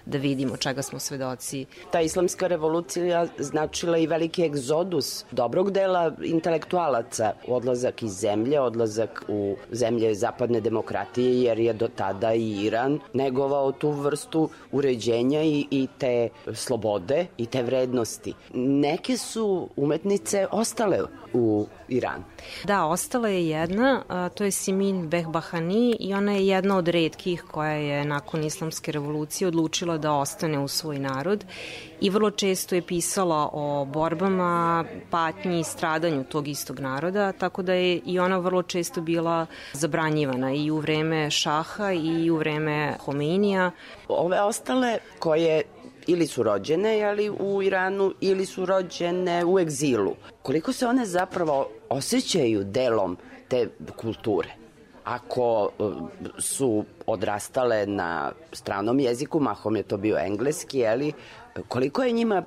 [0.07, 1.67] da vidimo čega smo svedoci.
[1.91, 9.57] Ta islamska revolucija značila i veliki egzodus dobrog dela intelektualaca, odlazak iz zemlje, odlazak u
[9.73, 15.89] zemlje zapadne demokratije, jer je do tada i Iran negovao tu vrstu uređenja i, i
[15.99, 18.35] te slobode i te vrednosti.
[18.55, 20.99] Neke su umetnice ostale
[21.35, 22.25] u Iran.
[22.65, 27.45] Da, ostala je jedna, a, to je Simin Behbahani i ona je jedna od redkih
[27.51, 31.45] koja je nakon islamske revolucije odlučila da ostane u svoj narod
[32.01, 37.73] i vrlo često je pisala o borbama, patnji i stradanju tog istog naroda, tako da
[37.73, 43.71] je i ona vrlo često bila zabranjivana i u vreme Šaha i u vreme Homeinija.
[44.09, 45.63] Ove ostale koje
[46.07, 50.15] ili su rođene ali u Iranu ili su rođene u egzilu.
[50.43, 53.17] Koliko se one zapravo osjećaju delom
[53.49, 54.49] te kulture?
[55.05, 55.85] Ako e,
[56.39, 61.13] su odrastale na stranom jeziku, mahom je to bio engleski, ali
[61.69, 62.45] koliko je njima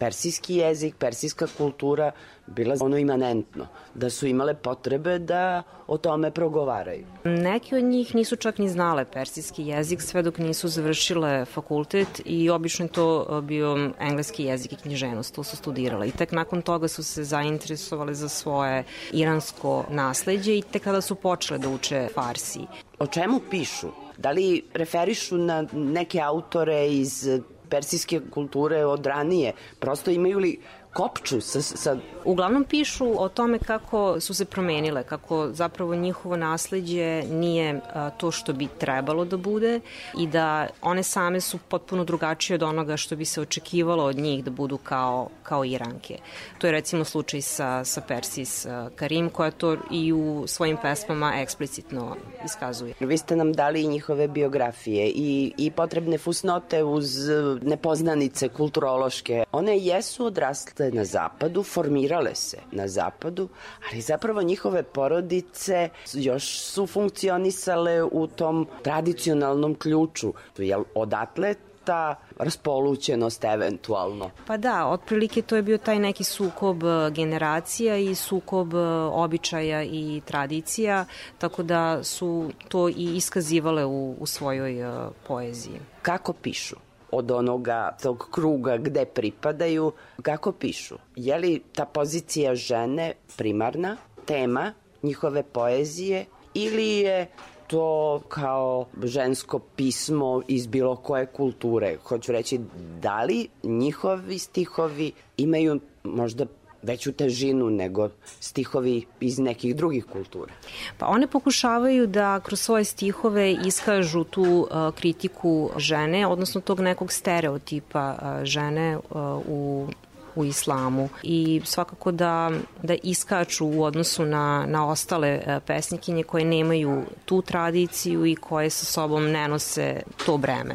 [0.00, 2.12] persijski jezik, persijska kultura
[2.46, 7.06] bila ono imanentno, da su imale potrebe da o tome progovaraju.
[7.24, 12.50] Neki od njih nisu čak ni znale persijski jezik sve dok nisu završile fakultet i
[12.50, 17.02] obično to bio engleski jezik i knjiženost, to su studirale i tek nakon toga su
[17.04, 22.60] se zainteresovali za svoje iransko nasledđe i tek kada su počele da uče farsi.
[22.98, 23.88] O čemu pišu?
[24.18, 27.28] Da li referišu na neke autore iz
[27.70, 29.52] persijske kulture od ranije?
[29.78, 30.58] Prosto imaju li
[30.92, 31.96] kopču sa, sa...
[32.24, 38.30] Uglavnom pišu o tome kako su se promenile, kako zapravo njihovo nasledđe nije a, to
[38.30, 39.80] što bi trebalo da bude
[40.18, 44.44] i da one same su potpuno drugačije od onoga što bi se očekivalo od njih
[44.44, 46.18] da budu kao, kao Iranke.
[46.58, 48.66] To je recimo slučaj sa, sa Persis
[48.96, 52.94] Karim koja to i u svojim pesmama eksplicitno iskazuje.
[53.00, 57.28] Vi ste nam dali i njihove biografije i, i potrebne fusnote uz
[57.62, 59.44] nepoznanice kulturološke.
[59.52, 63.48] One jesu odrasle odrasle na zapadu, formirale se na zapadu,
[63.90, 70.32] ali zapravo njihove porodice još su funkcionisale u tom tradicionalnom ključu.
[70.58, 71.54] Jel, odatle
[71.84, 74.30] ta raspolućenost eventualno.
[74.46, 78.78] Pa da, otprilike to je bio taj neki sukob e, generacija i sukob e,
[79.12, 81.04] običaja i tradicija,
[81.38, 85.80] tako da su to i iskazivale u, u svojoj uh, poeziji.
[86.02, 86.76] Kako pišu?
[87.12, 89.92] Od onoga tog kruga gde pripadaju,
[90.22, 90.96] kako pišu.
[91.16, 97.26] Je li ta pozicija žene primarna tema njihove poezije ili je
[97.66, 101.96] to kao žensko pismo iz bilo koje kulture.
[102.04, 102.60] Hoću reći,
[103.02, 106.46] da li njihovi stihovi imaju možda
[106.82, 108.08] veću težinu nego
[108.40, 110.52] stihovi iz nekih drugih kultura.
[110.98, 117.12] Pa one pokušavaju da kroz svoje stihove iskažu tu uh, kritiku žene, odnosno tog nekog
[117.12, 119.02] stereotipa uh, žene uh,
[119.48, 119.88] u
[120.34, 122.50] u islamu i svakako da,
[122.82, 128.84] da iskaču u odnosu na, na ostale pesnikinje koje nemaju tu tradiciju i koje sa
[128.84, 130.74] sobom ne nose to breme,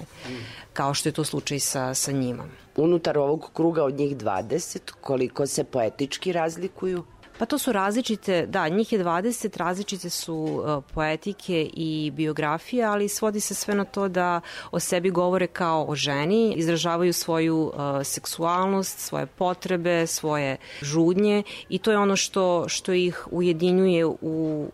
[0.75, 2.43] kao što je to slučaj sa, sa njima
[2.75, 7.03] unutar ovog kruga od njih 20, koliko se poetički razlikuju?
[7.37, 13.09] Pa to su različite, da, njih je 20, različite su uh, poetike i biografije, ali
[13.09, 17.73] svodi se sve na to da o sebi govore kao o ženi, izražavaju svoju uh,
[18.03, 24.15] seksualnost, svoje potrebe, svoje žudnje i to je ono što, što ih ujedinjuje u,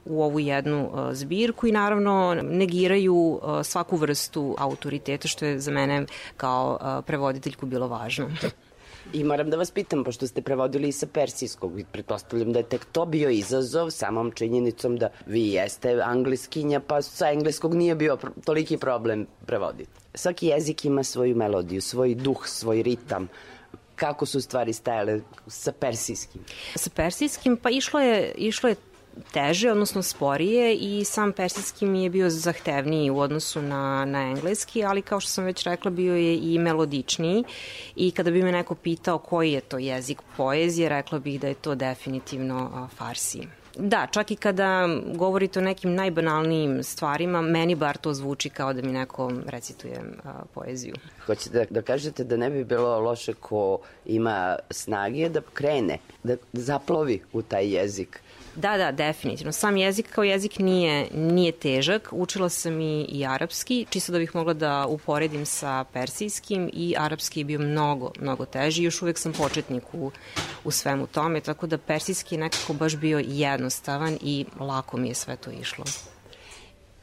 [0.06, 6.06] u ovu jednu uh, zbirku i naravno negiraju svaku vrstu autoriteta, što je za mene
[6.38, 8.30] kao prevoditeljku bilo važno.
[9.14, 12.86] I moram da vas pitam, pošto ste prevodili i sa persijskog, pretpostavljam da je tek
[12.92, 18.30] to bio izazov samom činjenicom da vi jeste angleskinja, pa sa engleskog nije bio pr
[18.46, 19.92] toliki problem prevoditi.
[20.14, 23.28] Svaki jezik ima svoju melodiju, svoj duh, svoj ritam
[24.02, 26.42] kako su stvari stajale sa persijskim?
[26.76, 28.76] Sa persijskim, pa išlo je, išlo je
[29.32, 34.84] teže, odnosno sporije i sam persijski mi je bio zahtevniji u odnosu na, na engleski,
[34.84, 37.44] ali kao što sam već rekla bio je i melodičniji
[37.96, 41.54] i kada bi me neko pitao koji je to jezik poezije, rekla bih da je
[41.54, 43.48] to definitivno farsi.
[43.78, 48.82] Da, čak i kada govorite o nekim najbanalnijim stvarima, meni bar to zvuči kao da
[48.82, 50.96] mi neko recituje a, poeziju.
[51.26, 56.36] Hoćete da, da kažete da ne bi bilo loše ko ima snage da krene, da
[56.54, 58.22] zaplovi u taj jezik?
[58.56, 59.52] Da, da, definitivno.
[59.52, 62.10] Sam jezik kao jezik nije, nije težak.
[62.12, 67.40] Učila sam i, i arapski, čisto da bih mogla da uporedim sa persijskim i arapski
[67.40, 68.84] je bio mnogo, mnogo teži.
[68.84, 70.12] Još uvek sam početnik u,
[70.64, 75.14] u svemu tome, tako da persijski je nekako baš bio jednostavan i lako mi je
[75.14, 75.86] sve to išlo.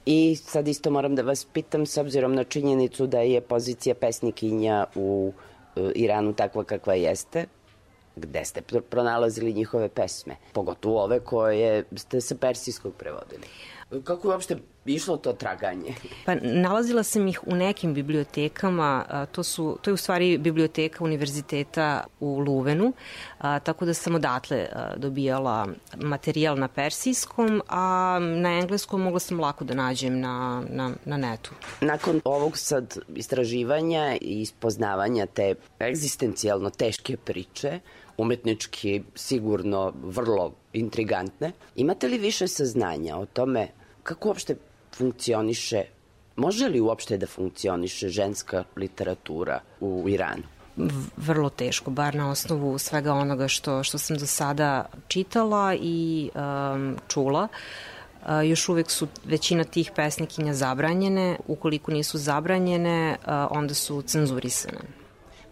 [0.06, 4.86] I sad isto moram da vas pitam, s obzirom na činjenicu da je pozicija pesnikinja
[4.94, 5.32] u
[5.76, 7.46] e, Iranu takva kakva jeste,
[8.18, 13.46] gde ste pronalazili njihove pesme, pogotovo ove koje ste sa persijskog prevodili.
[14.04, 14.56] Kako je uopšte
[14.86, 15.94] išlo to traganje?
[16.26, 21.04] Pa nalazila sam ih u nekim bibliotekama, a, to, su, to je u stvari biblioteka
[21.04, 22.92] univerziteta u Luvenu,
[23.38, 25.66] a, tako da sam odatle a, dobijala
[25.96, 31.50] materijal na persijskom, a na engleskom mogla sam lako da nađem na, na, na netu.
[31.80, 37.80] Nakon ovog sad istraživanja i ispoznavanja te egzistencijalno teške priče,
[38.18, 41.52] umetnički sigurno vrlo intrigantne.
[41.76, 43.68] Imate li više saznanja o tome
[44.02, 44.56] kako uopšte
[44.96, 45.82] funkcioniše,
[46.36, 50.42] može li uopšte da funkcioniše ženska literatura u Iranu?
[51.16, 56.96] vrlo teško, bar na osnovu svega onoga što, što sam do sada čitala i um,
[57.08, 57.48] čula.
[58.22, 64.78] Uh, još uvek su većina tih pesnikinja zabranjene, ukoliko nisu zabranjene, uh, onda su cenzurisane.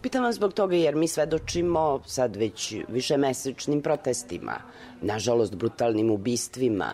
[0.07, 4.53] Pitam vas zbog toga jer mi svedočimo sad već više mesečnim protestima,
[5.01, 6.93] nažalost brutalnim ubistvima,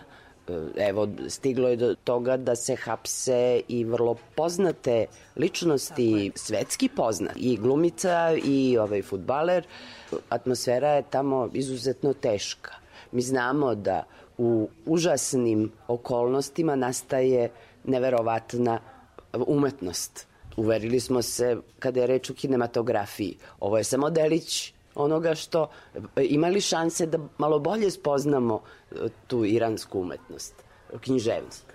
[0.76, 5.06] evo stiglo je do toga da se hapse i vrlo poznate
[5.36, 9.66] ličnosti, svetski poznat, i glumica i ovaj futbaler.
[10.28, 12.72] Atmosfera je tamo izuzetno teška.
[13.12, 14.04] Mi znamo da
[14.38, 17.50] u užasnim okolnostima nastaje
[17.84, 18.80] neverovatna
[19.46, 20.33] umetnost.
[20.56, 23.36] Uverili smo se kada je reč o kinematografiji.
[23.60, 25.68] Ovo je samo delić onoga što
[26.16, 28.60] imali šanse da malo bolje spoznamo
[28.92, 28.94] e,
[29.26, 30.54] tu iransku umetnost,
[31.00, 31.74] književnost.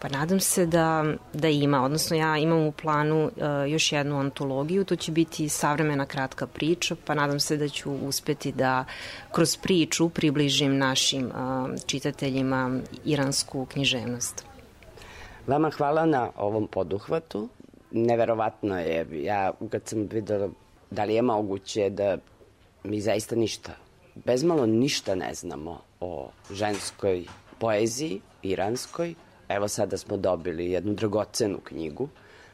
[0.00, 3.32] Pa nadam se da, da ima, odnosno ja imam u planu uh,
[3.68, 8.52] još jednu antologiju, to će biti savremena kratka priča, pa nadam se da ću uspeti
[8.52, 8.84] da
[9.32, 14.44] kroz priču približim našim uh, čitateljima iransku književnost.
[15.46, 17.48] Vama hvala na ovom poduhvatu.
[17.90, 20.48] Neverovatno je, ja kad sam videla
[20.90, 22.18] da li je moguće da
[22.84, 23.72] mi zaista ništa,
[24.14, 27.24] bezmalo ništa ne znamo o ženskoj
[27.58, 29.14] poeziji, iranskoj.
[29.48, 32.08] Evo sada smo dobili jednu dragocenu knjigu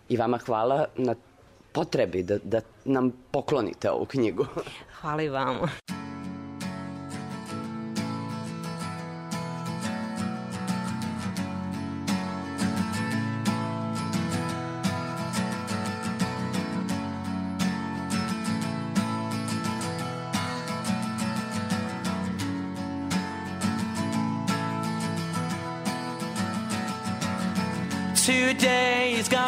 [0.09, 1.15] i vama hvala na
[1.73, 4.47] potrebi da, da nam poklonite ovu knjigu.
[5.01, 5.69] Hvala i vama.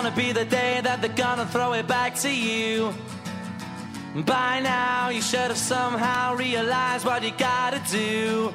[0.05, 2.93] Gonna be the day that they're gonna throw it back to you.
[4.15, 8.53] By now, you should have somehow realized what you gotta do.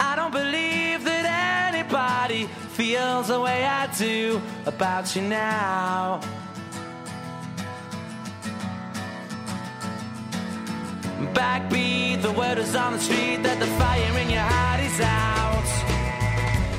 [0.00, 1.24] I don't believe that
[1.72, 2.46] anybody
[2.76, 6.20] feels the way I do about you now.
[11.38, 15.68] Backbeat, the word is on the street that the fire in your heart is out.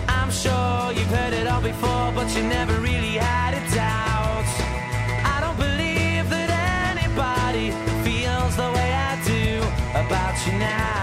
[0.10, 6.30] I'm sure you've heard it all before, but you never really had I don't believe
[6.30, 7.72] that anybody
[8.04, 9.60] feels the way I do
[9.94, 10.99] about you now.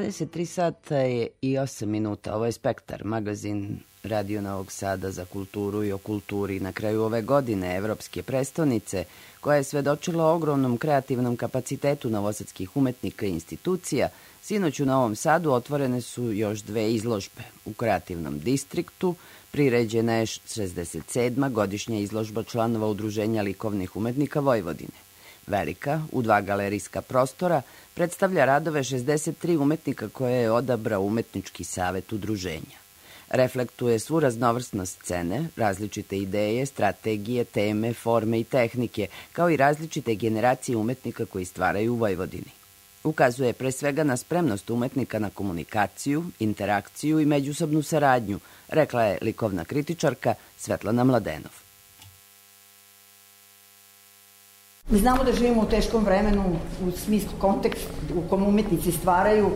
[0.00, 2.34] 23 sata je i 8 minuta.
[2.34, 6.60] Ovo je Spektar, magazin Radio Novog Sada za kulturu i o kulturi.
[6.60, 9.04] Na kraju ove godine Evropske prestonice,
[9.40, 14.08] koja je svedočila ogromnom kreativnom kapacitetu novosadskih umetnika i institucija,
[14.42, 17.42] sinoć u Novom Sadu otvorene su još dve izložbe.
[17.64, 19.14] U kreativnom distriktu
[19.50, 21.52] priređena je 67.
[21.52, 25.07] godišnja izložba članova Udruženja likovnih umetnika Vojvodine.
[25.48, 27.62] Velika, u dva galerijska prostora,
[27.94, 32.78] predstavlja radove 63 umetnika koje je odabrao Umetnički savet udruženja.
[33.30, 40.76] Reflektuje svu raznovrsnost scene, različite ideje, strategije, teme, forme i tehnike, kao i različite generacije
[40.76, 42.52] umetnika koji stvaraju u Vojvodini.
[43.04, 49.64] Ukazuje pre svega na spremnost umetnika na komunikaciju, interakciju i međusobnu saradnju, rekla je likovna
[49.64, 51.67] kritičarka Svetlana Mladenov.
[54.90, 56.44] Mi znamo da živimo u teškom vremenu
[56.86, 59.50] u smislu kontekst u kom umetnici stvaraju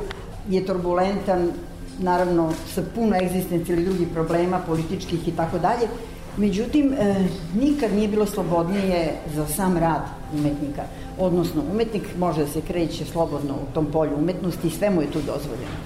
[0.49, 1.51] je turbulentan,
[1.99, 5.89] naravno sa puno egzistencijalnih drugih problema, političkih i tako dalje.
[6.37, 10.03] Međutim, e, nikad nije bilo slobodnije za sam rad
[10.35, 10.83] umetnika.
[11.18, 15.11] Odnosno, umetnik može da se kreće slobodno u tom polju umetnosti i sve mu je
[15.11, 15.76] tu dozvoljeno.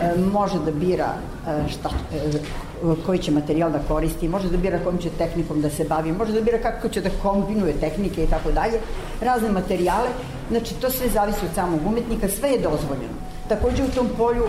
[0.00, 1.14] E, može da bira
[1.48, 2.38] e, šta, e,
[3.06, 6.32] koji će materijal da koristi, može da bira kojom će tehnikom da se bavi, može
[6.32, 8.80] da bira kako će da kombinuje tehnike i tako dalje,
[9.20, 10.08] razne materijale.
[10.50, 13.14] Znači, to sve zavisi od samog umetnika, sve je dozvoljeno.
[13.48, 14.44] Takođe u tom polju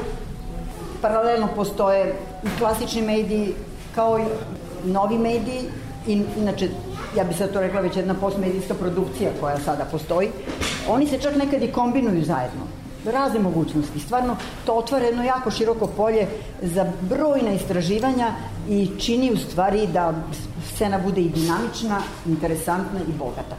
[1.02, 3.54] paralelno postoje i klasični mediji
[3.96, 4.24] kao i
[4.92, 5.62] novi mediji
[6.08, 6.70] i inače
[7.18, 10.30] ja bih sad to rekla već jedna postmedijska produkcija koja sada postoji,
[10.90, 12.83] oni se čak nekad i kombinuju zajedno.
[13.06, 14.00] Razne mogućnosti.
[14.00, 14.36] Stvarno,
[14.66, 16.28] to otvara jedno jako široko polje
[16.62, 18.32] za brojna istraživanja
[18.70, 20.14] i čini u stvari da
[20.74, 23.56] scena bude i dinamična, interesantna i bogata.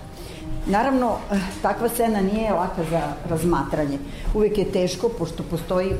[0.66, 1.16] Naravno,
[1.62, 3.98] takva scena nije laka za razmatranje.
[4.34, 5.92] Uvek je teško, pošto postoji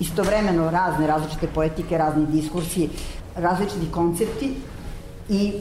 [0.00, 2.88] istovremeno razne različite poetike, razni diskursi,
[3.36, 4.54] različiti koncepti
[5.28, 5.52] i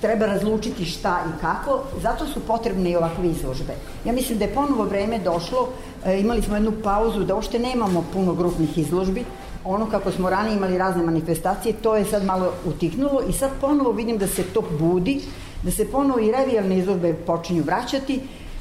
[0.00, 3.72] treba razlučiti šta i kako, zato su potrebne i ovakve izložbe.
[4.04, 5.68] Ja mislim da je ponovo vreme došlo,
[6.04, 9.24] e, imali smo jednu pauzu da ošte nemamo puno grupnih izložbi,
[9.64, 13.92] ono kako smo ranije imali razne manifestacije, to je sad malo utiknulo i sad ponovo
[13.92, 15.20] vidim da se to budi,
[15.62, 18.20] da se ponovo i revijalne izložbe počinju vraćati,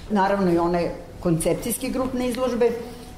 [0.09, 2.71] naravno i one koncepcijske grupne izložbe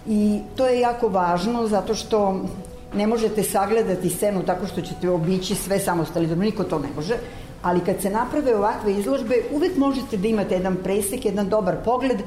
[0.08, 2.46] i to je jako važno zato što
[2.94, 7.18] ne možete sagledati scenu tako što ćete obići sve samostalne izložbe, niko to ne može,
[7.62, 12.20] ali kad se naprave ovakve izložbe, uvek možete da imate jedan presek, jedan dobar pogled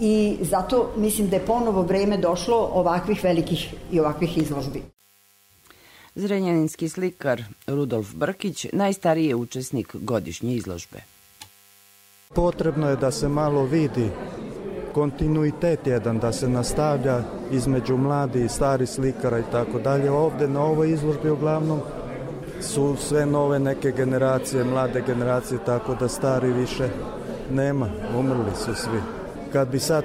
[0.00, 4.82] i zato mislim da je ponovo vreme došlo ovakvih velikih i ovakvih izložbi.
[6.14, 10.98] Zrenjaninski slikar Rudolf Brkić najstariji je učesnik godišnje izložbe.
[12.34, 14.10] Potrebno je da se malo vidi
[14.96, 17.20] kontinuitet jedan, da se nastavlja
[17.50, 20.10] između mladi i stari slikara i tako dalje.
[20.10, 21.80] Ovde na ovoj izložbi uglavnom
[22.60, 26.88] su sve nove neke generacije, mlade generacije, tako da stari više
[27.50, 27.88] nema,
[28.18, 29.00] umrli su svi.
[29.52, 30.04] Kad bi sad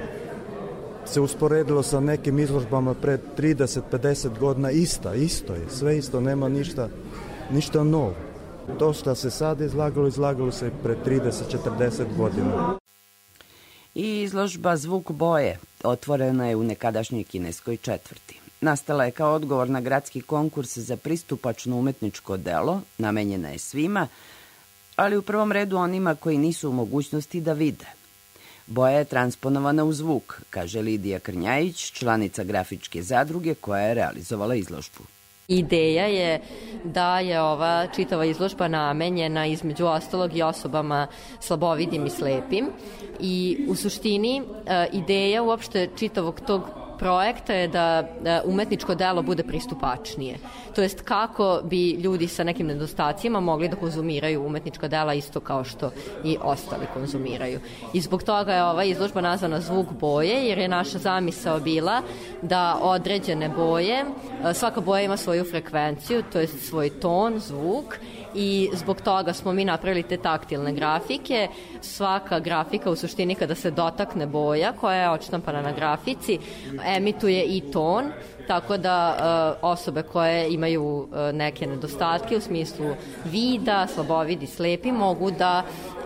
[1.04, 6.88] se usporedilo sa nekim izložbama pred 30-50 godina, ista, isto je, sve isto, nema ništa,
[7.50, 8.14] ništa novo.
[8.78, 12.81] To što se sad izlagalo, izlagalo se pred 30-40 godina.
[13.94, 18.40] I izložba Zvuk boje otvorena je u nekadašnjoj kineskoj četvrti.
[18.60, 24.08] Nastala je kao odgovor na gradski konkurs za pristupačno umetničko delo, namenjena je svima,
[24.96, 27.86] ali u prvom redu onima koji nisu u mogućnosti da vide.
[28.66, 35.04] Boja je transponovana u zvuk, kaže Lidija Krnjajić, članica grafičke zadruge koja je realizovala izložbu.
[35.48, 36.40] Ideja je
[36.84, 41.06] da je ova čitava izložba namenjena između ostalog i osobama
[41.40, 42.68] slabovidim i slepim.
[43.20, 48.04] I u suštini e, ideja uopšte čitavog tog projekta je da
[48.44, 50.38] umetničko delo bude pristupačnije.
[50.74, 55.64] To jest kako bi ljudi sa nekim nedostacima mogli da konzumiraju umetnička dela isto kao
[55.64, 55.90] što
[56.24, 57.60] i ostali konzumiraju.
[57.92, 62.02] I zbog toga je ova izložba nazvana Zvuk boje, jer je naša zamisao bila
[62.42, 64.04] da određene boje,
[64.54, 67.98] svaka boja ima svoju frekvenciju, to jest svoj ton, zvuk,
[68.34, 71.48] i zbog toga smo mi napravili te taktilne grafike.
[71.80, 76.38] Svaka grafika u suštini kada se dotakne boja koja je odštampana na grafici
[76.86, 78.04] emituje i ton,
[78.48, 85.30] tako da e, osobe koje imaju e, neke nedostatke u smislu vida, slabovidi, slepi mogu
[85.30, 85.62] da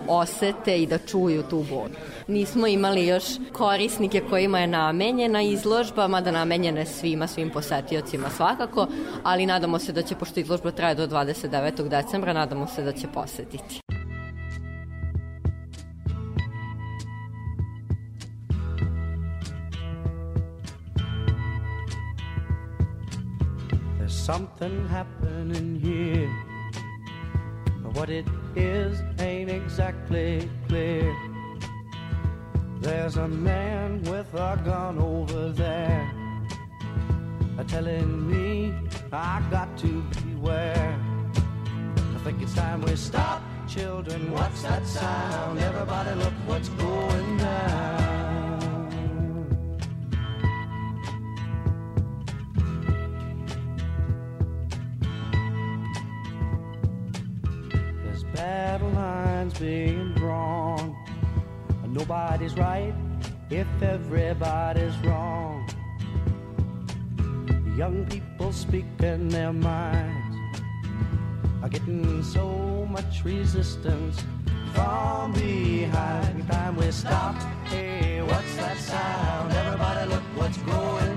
[0.08, 1.90] osete i da čuju tu boju.
[2.28, 8.86] Nismo imali još korisnike kojima je namenjena izložba, mada namenjena svima, svim posetiocima svakako,
[9.22, 11.88] ali nadamo se da će, pošto izložba traje do 29.
[11.88, 13.80] decembra, nadamo se da će posetiti.
[23.98, 26.28] There's something happening here.
[27.82, 31.36] But what it is ain't exactly clear.
[32.80, 36.10] There's a man with a gun over there
[37.58, 38.74] uh, telling me
[39.12, 41.00] I got to beware.
[42.14, 44.30] I think it's time we stop, children.
[44.32, 45.58] What's that sound?
[45.58, 47.96] Everybody, look what's going down.
[58.04, 60.15] There's battle lines being.
[62.09, 62.94] Nobody's right
[63.50, 65.68] if everybody's wrong.
[67.76, 70.61] Young people speaking their minds
[71.64, 74.22] are getting so much resistance
[74.72, 76.46] from behind.
[76.48, 77.34] Time we stop.
[77.64, 79.52] Hey, what's that sound?
[79.52, 81.15] Everybody, look what's going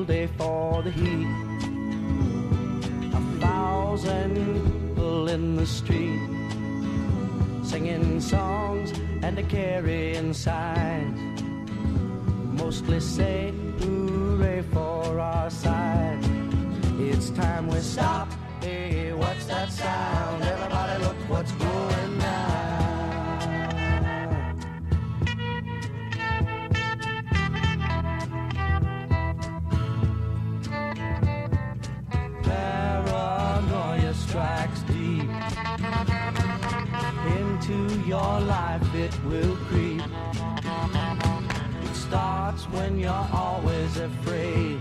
[0.00, 1.26] field day for the heat.
[3.14, 6.20] A thousand people in the street
[7.62, 8.92] singing songs
[9.22, 11.42] and a carrying signs.
[12.60, 16.18] Mostly say hooray for our side.
[16.98, 18.28] It's time we stop.
[18.60, 20.42] Hey, what's that sound?
[20.42, 21.69] Everybody look what's going
[38.10, 40.02] your life it will creep.
[41.86, 44.80] It starts when you're always afraid.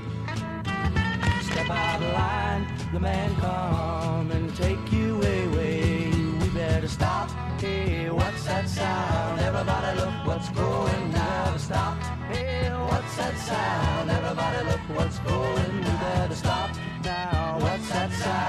[1.43, 6.09] Step out of line, the man come and take you away.
[6.39, 7.29] We better stop.
[7.61, 9.39] Hey, what's that sound?
[9.41, 11.55] Everybody look what's going now.
[11.57, 11.97] Stop.
[12.31, 14.09] Hey, what's that sound?
[14.09, 15.75] Everybody look what's going.
[15.75, 16.71] We better stop
[17.03, 17.59] now.
[17.59, 18.48] What's that sound?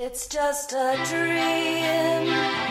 [0.00, 2.67] It's just a dream.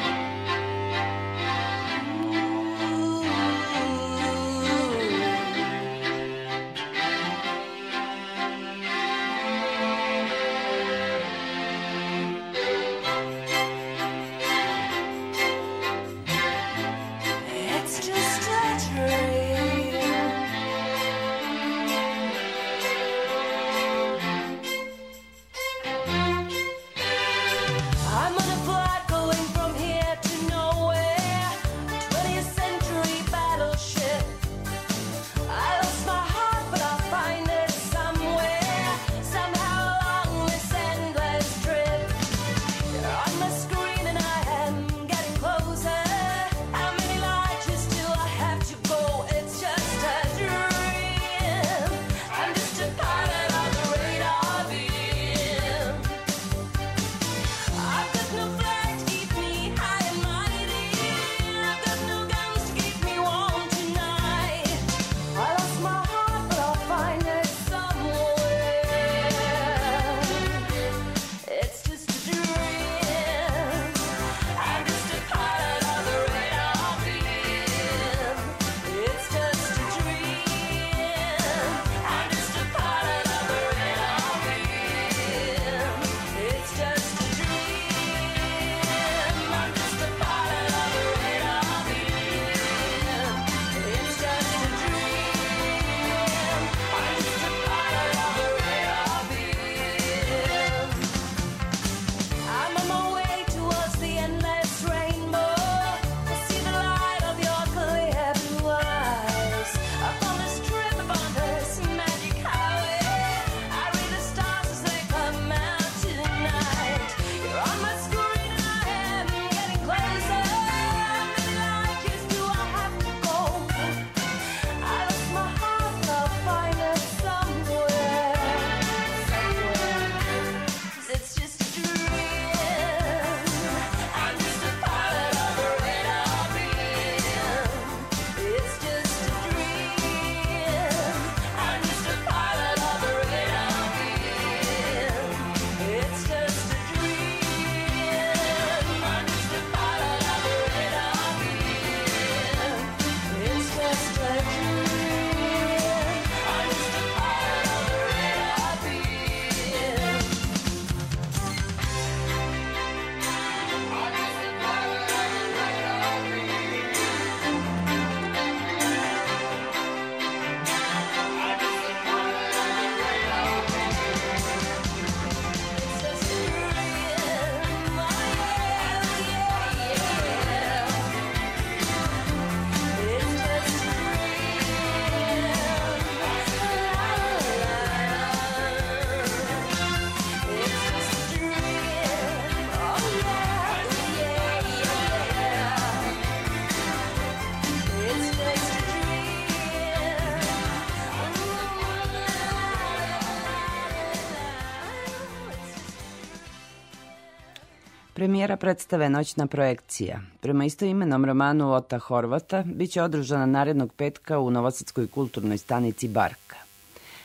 [208.27, 210.19] premijera predstave Noćna projekcija.
[210.39, 216.55] Prema istoimenom romanu Ota Horvata bit će održana narednog petka u Novosadskoj kulturnoj stanici Barka.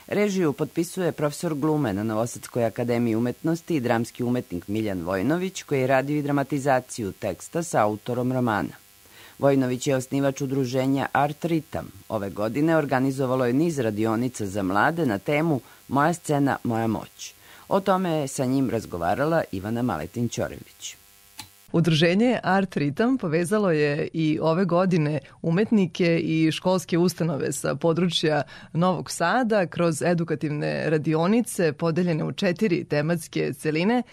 [0.07, 5.87] Režiju potpisuje profesor glume na Novosadskoj akademiji umetnosti i dramski umetnik Miljan Vojnović, koji je
[5.87, 8.75] radio i dramatizaciju teksta sa autorom romana.
[9.39, 11.91] Vojnović je osnivač udruženja Art Ritam.
[12.09, 17.33] Ove godine organizovalo je niz radionica za mlade na temu Moja scena, moja moć–
[17.67, 20.95] O tome je sa njim razgovarala Ivana Maletin-Ćorević.
[21.71, 28.41] Udruženje Art Ritam povezalo je i ove godine umetnike i školske ustanove sa područja
[28.73, 34.03] Novog Sada kroz edukativne radionice podeljene u četiri tematske celine.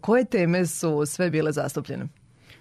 [0.00, 2.08] Koje teme su sve bile zastupljene?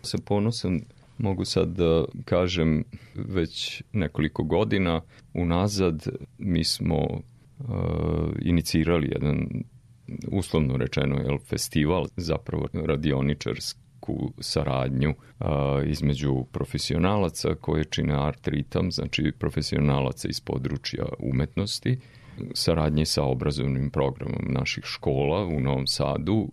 [0.01, 0.81] Sa ponosom
[1.17, 2.83] mogu sad da kažem
[3.15, 5.01] već nekoliko godina
[5.33, 6.07] unazad
[6.37, 7.65] mi smo uh,
[8.41, 9.47] inicirali jedan
[10.31, 19.31] uslovno rečeno jel, festival, zapravo radioničarsku saradnju a, između profesionalaca koje čine art ritam, znači
[19.39, 21.99] profesionalaca iz područja umetnosti,
[22.53, 26.51] saradnje sa obrazovnim programom naših škola u Novom Sadu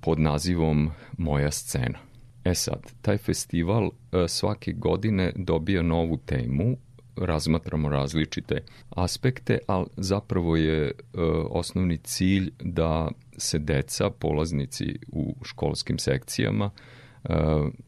[0.00, 1.98] pod nazivom Moja scena.
[2.44, 6.76] E sad, taj festival e, svake godine dobija novu temu,
[7.16, 10.92] razmatramo različite aspekte, ali zapravo je e,
[11.50, 16.70] osnovni cilj da se deca, polaznici u školskim sekcijama,
[17.24, 17.34] e,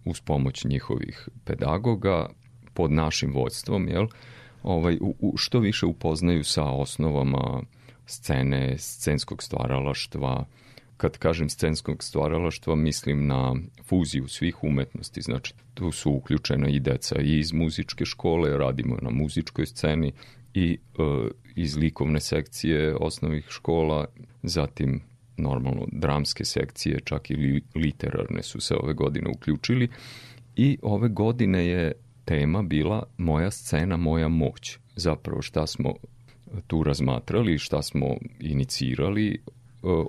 [0.05, 2.29] uz pomoć njihovih pedagoga,
[2.75, 4.07] pod našim vodstvom, jel,
[4.63, 7.63] ovaj, u, u, što više upoznaju sa osnovama
[8.07, 10.45] scene, scenskog stvaralaštva,
[11.03, 13.55] kad kažem scenskog stvaralaštva, mislim na
[13.85, 19.11] fuziju svih umetnosti, znači tu su uključena i deca i iz muzičke škole, radimo na
[19.11, 20.13] muzičkoj sceni
[20.55, 21.03] i e,
[21.55, 24.07] iz likovne sekcije osnovnih škola,
[24.43, 25.01] zatim
[25.37, 29.89] normalno dramske sekcije, čak i li, literarne su se ove godine uključili
[30.57, 31.93] i ove godine je
[32.25, 34.79] tema bila moja scena, moja moć.
[34.97, 35.95] Zapravo šta smo
[36.67, 38.07] tu razmatrali, šta smo
[38.41, 39.41] inicirali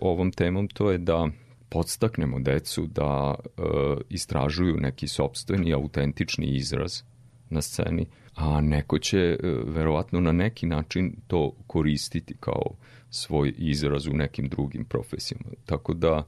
[0.01, 1.29] ovom temom, to je da
[1.73, 3.61] podstaknemo decu da e,
[4.09, 7.01] istražuju neki sobstveni, autentični izraz
[7.49, 8.05] na sceni,
[8.35, 12.75] a neko će e, verovatno na neki način to koristiti kao
[13.09, 15.45] svoj izraz u nekim drugim profesijama.
[15.65, 16.23] Tako da,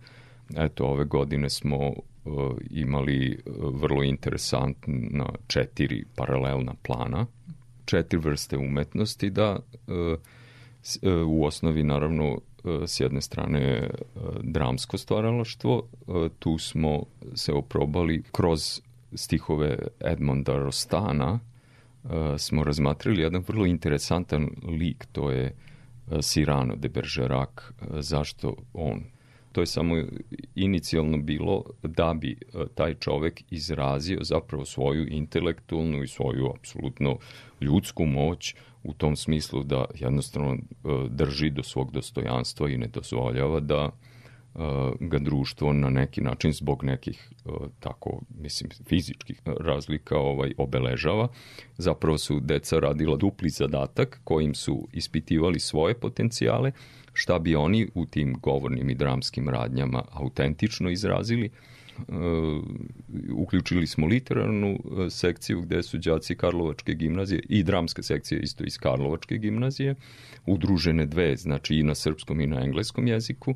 [0.58, 1.94] eto, ove godine smo e,
[2.70, 3.40] imali
[3.72, 7.26] vrlo interesantna četiri paralelna plana,
[7.86, 9.60] četiri vrste umetnosti da
[11.28, 12.40] u osnovi naravno
[12.88, 13.90] s jedne strane e,
[14.42, 18.82] dramsko stvaralaštvo, e, tu smo se oprobali kroz
[19.14, 25.56] stihove Edmonda Rostana, e, smo razmatrali jedan vrlo interesantan lik, to je
[26.10, 27.50] Cyrano de Bergerac,
[28.00, 29.04] zašto on?
[29.52, 29.96] To je samo
[30.56, 32.38] inicijalno bilo da bi
[32.76, 37.18] taj čovek izrazio zapravo svoju intelektualnu i svoju apsolutno
[37.62, 38.56] ljudsku moć
[38.86, 40.58] u tom smislu da jednostavno e,
[41.10, 44.60] drži do svog dostojanstva i ne dozvoljava da e,
[45.00, 47.50] ga društvo na neki način zbog nekih e,
[47.80, 51.28] tako mislim fizičkih razlika ovaj obeležava.
[51.78, 56.72] Zapravo su deca radila dupli zadatak kojim su ispitivali svoje potencijale
[57.14, 61.50] šta bi oni u tim govornim i dramskim radnjama autentično izrazili
[63.34, 68.78] uključili smo literarnu uh, sekciju gde su đaci Karlovačke gimnazije i dramska sekcija isto iz
[68.78, 69.96] Karlovačke gimnazije,
[70.46, 73.56] udružene dve, znači i na srpskom i na engleskom jeziku.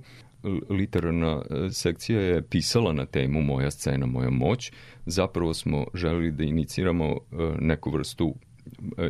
[0.70, 4.72] Literarna uh, sekcija je pisala na temu Moja scena, moja moć.
[5.06, 7.18] Zapravo smo želeli da iniciramo
[7.60, 8.36] neku vrstu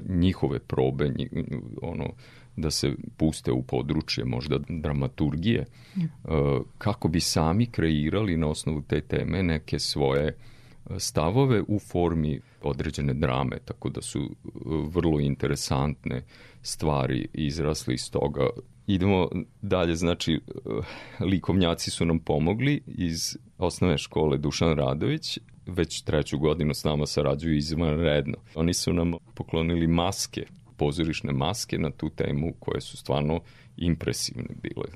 [0.09, 1.11] njihove probe,
[1.81, 2.13] ono,
[2.61, 5.65] da se puste u područje možda dramaturgije,
[5.97, 6.01] mm.
[6.77, 10.33] kako bi sami kreirali na osnovu te teme neke svoje e,
[10.99, 14.29] stavove u formi određene drame, tako da su e,
[14.93, 16.23] vrlo interesantne
[16.61, 18.49] stvari izrasli iz toga.
[18.87, 19.29] Idemo
[19.61, 20.39] dalje, znači
[21.19, 27.57] likovnjaci su nam pomogli iz osnovne škole Dušan Radović, već treću godinu s nama sarađuju
[27.57, 28.37] izvanredno.
[28.55, 30.45] Oni su nam poklonili maske
[30.79, 33.39] pozorišne maske na tu temu koje su stvarno
[33.77, 34.87] impresivne bile.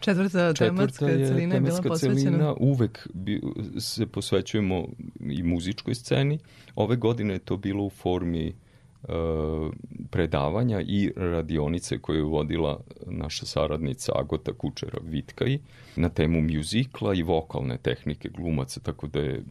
[0.00, 2.20] Četvrta, tematska je celina je bila posvećena.
[2.20, 3.40] celina, uvek bi,
[3.78, 4.86] se posvećujemo
[5.20, 6.38] i muzičkoj sceni.
[6.74, 8.54] Ove godine je to bilo u formi
[10.10, 15.58] predavanja i radionice koje je vodila naša saradnica Agota Kučera Vitkaj
[15.96, 19.42] na temu mjuzikla i vokalne tehnike glumaca, tako da je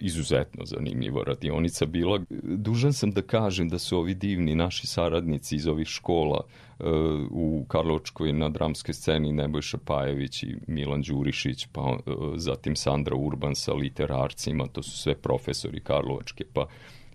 [0.00, 2.20] izuzetno zanimljiva radionica bila.
[2.42, 6.84] Dužan sam da kažem da su ovi divni naši saradnici iz ovih škola e,
[7.30, 13.54] u Karlovačkoj na dramskoj sceni Nebojša Pajević i Milan Đurišić, pa e, zatim Sandra Urban
[13.54, 16.66] sa literarcima, to su sve profesori Karlovačke, pa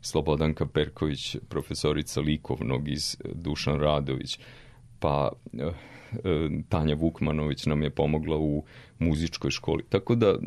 [0.07, 4.39] Slobodanka Perković, profesorica likovnog iz Dušan Radović.
[4.99, 8.63] pa e, e, Tanja Vukmanović nam je pomogla u
[8.99, 9.83] muzičkoj školi.
[9.89, 10.37] Tako da e,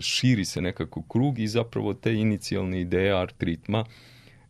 [0.00, 3.84] širi se nekako krug i zapravo te inicijalne ideje art ritma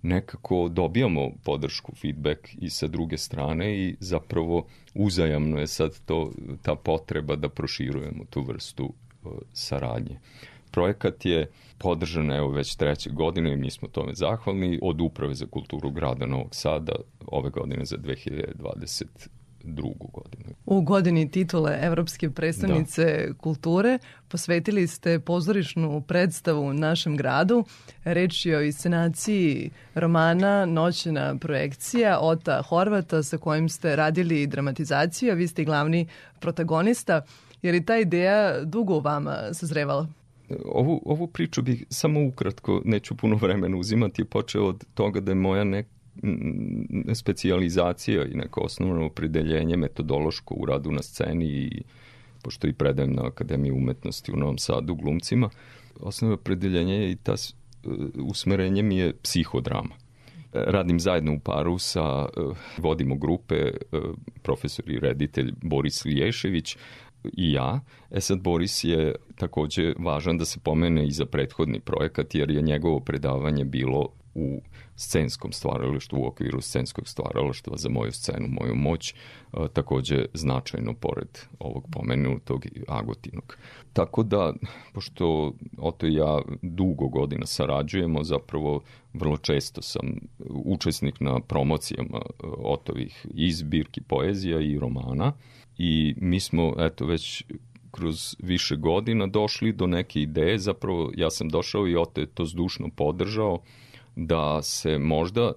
[0.02, 6.32] nekako dobijamo podršku, feedback i sa druge strane i zapravo uzajamno je sad to,
[6.62, 10.18] ta potreba da proširujemo tu vrstu e, saradnje.
[10.76, 15.46] Projekat je podržan evo već treće godine i mi smo tome zahvalni od Uprave za
[15.46, 16.92] kulturu grada Novog Sada
[17.26, 19.26] ove godine za 2022.
[19.98, 20.54] godinu.
[20.66, 23.98] U godini titule Evropske predstavnice kulture
[24.28, 27.64] posvetili ste pozorišnu predstavu našem gradu.
[28.04, 35.34] Reč je o iscenaciji romana Noćna projekcija Ota Horvata sa kojim ste radili dramatizaciju, a
[35.34, 36.06] vi ste glavni
[36.40, 37.22] protagonista.
[37.62, 40.06] Je li ta ideja dugo u vama sazrevala?
[40.64, 45.34] Ovu, ovu priču bih samo ukratko, neću puno vremena uzimati, počeo od toga da je
[45.34, 45.86] moja nek,
[46.22, 51.82] m, specijalizacija i neko osnovno opredeljenje metodološko u radu na sceni i
[52.42, 55.50] pošto i predajem na Akademiji umetnosti u Novom Sadu glumcima,
[56.00, 57.88] osnovno opredeljenje je i ta e,
[58.22, 59.94] usmerenje mi je psihodrama.
[60.52, 62.40] Radim zajedno u paru sa, e,
[62.78, 63.72] vodimo grupe, e,
[64.42, 66.76] profesor i reditelj Boris Liješević,
[67.32, 67.80] i ja.
[68.10, 72.62] E sad Boris je takođe važan da se pomene i za prethodni projekat jer je
[72.62, 74.60] njegovo predavanje bilo u
[74.96, 79.16] scenskom stvaralaštvu, u okviru scenskog stvaralaštva za moju scenu, moju moć, e,
[79.72, 83.56] takođe značajno pored ovog pomenutog Agotinog.
[83.92, 84.52] Tako da,
[84.92, 88.80] pošto Oto i ja dugo godina sarađujemo, zapravo
[89.12, 90.14] vrlo često sam
[90.48, 95.32] učesnik na promocijama e, Otovih i zbirki poezija i romana
[95.78, 97.44] i mi smo, eto, već
[97.90, 102.44] kroz više godina došli do neke ideje, zapravo ja sam došao i Oto je to
[102.44, 103.62] zdušno podržao,
[104.16, 105.52] da se možda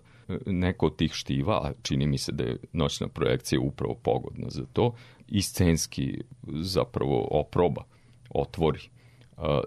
[0.45, 4.65] neko od tih štiva, a čini mi se da je noćna projekcija upravo pogodna za
[4.73, 4.93] to,
[5.27, 7.83] i scenski zapravo oproba,
[8.29, 8.79] otvori.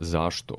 [0.01, 0.55] Zašto?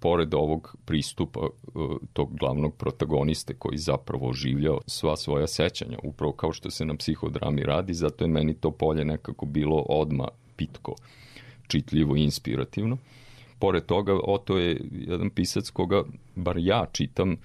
[0.00, 1.70] Pored ovog pristupa e,
[2.12, 7.62] tog glavnog protagoniste koji zapravo oživljao sva svoja sećanja, upravo kao što se na psihodrami
[7.62, 10.94] radi, zato je meni to polje nekako bilo odma pitko,
[11.66, 12.96] čitljivo i inspirativno.
[13.58, 16.02] Pored toga, Oto je jedan pisac koga,
[16.34, 17.36] bar ja čitam,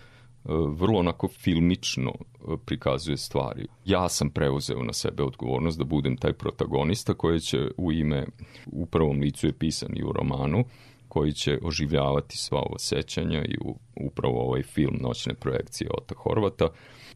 [0.69, 3.67] vrlo onako filmično e, prikazuje stvari.
[3.85, 8.25] Ja sam preuzeo na sebe odgovornost da budem taj protagonista koji će u ime,
[8.65, 10.63] u prvom licu je pisan i u romanu,
[11.07, 16.67] koji će oživljavati sva ova sećanja i u, upravo ovaj film Noćne projekcije Ota Horvata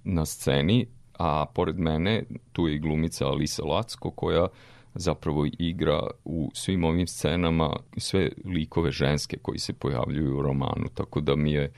[0.04, 0.86] na sceni,
[1.18, 4.48] a pored mene tu je i glumica Alisa Lacko koja
[4.96, 11.22] zapravo igra u svim ovim scenama sve likove ženske koji se pojavljuju u romanu, tako
[11.22, 11.72] da mi je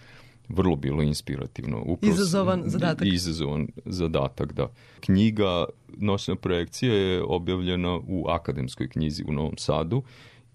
[0.50, 1.82] vrlo bilo inspirativno.
[1.86, 3.08] Upravo Izazovan zadatak.
[3.08, 4.72] Izazovan zadatak, da.
[5.00, 5.66] Knjiga
[5.98, 10.04] Noćna projekcija je objavljena u akademskoj knjizi u Novom Sadu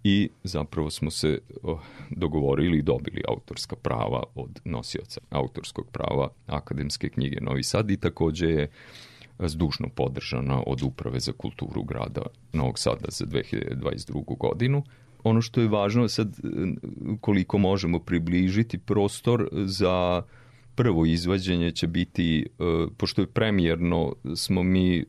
[0.05, 1.81] i zapravo smo se oh,
[2.11, 8.47] dogovorili i dobili autorska prava od nosioca autorskog prava akademske knjige Novi Sad i takođe
[8.47, 8.71] je
[9.39, 12.23] zdušno podržana od Uprave za kulturu grada
[12.53, 14.39] Novog Sada za 2022.
[14.39, 14.83] godinu.
[15.25, 16.37] Ono što je važno sad
[17.21, 20.23] koliko možemo približiti prostor za
[20.75, 22.47] prvo izvađenje će biti, e,
[22.97, 25.05] pošto je premijerno, smo mi e,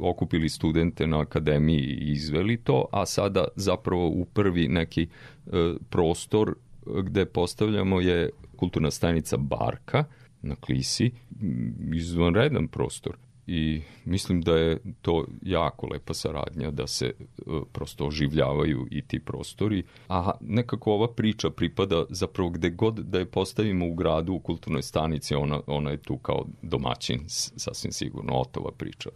[0.00, 6.54] okupili studente na akademiji i izveli to, a sada zapravo u prvi neki e, prostor
[7.02, 10.04] gde postavljamo je kulturna stanica Barka
[10.42, 11.10] na Klisi,
[11.94, 13.16] izvanredan prostor
[13.46, 17.14] i mislim da je to jako lepa saradnja da se e,
[17.72, 23.30] prosto oživljavaju i ti prostori, a nekako ova priča pripada zapravo gde god da je
[23.30, 27.24] postavimo u gradu u kulturnoj stanici, ona, ona je tu kao domaćin,
[27.56, 29.10] sasvim sigurno, otova priča.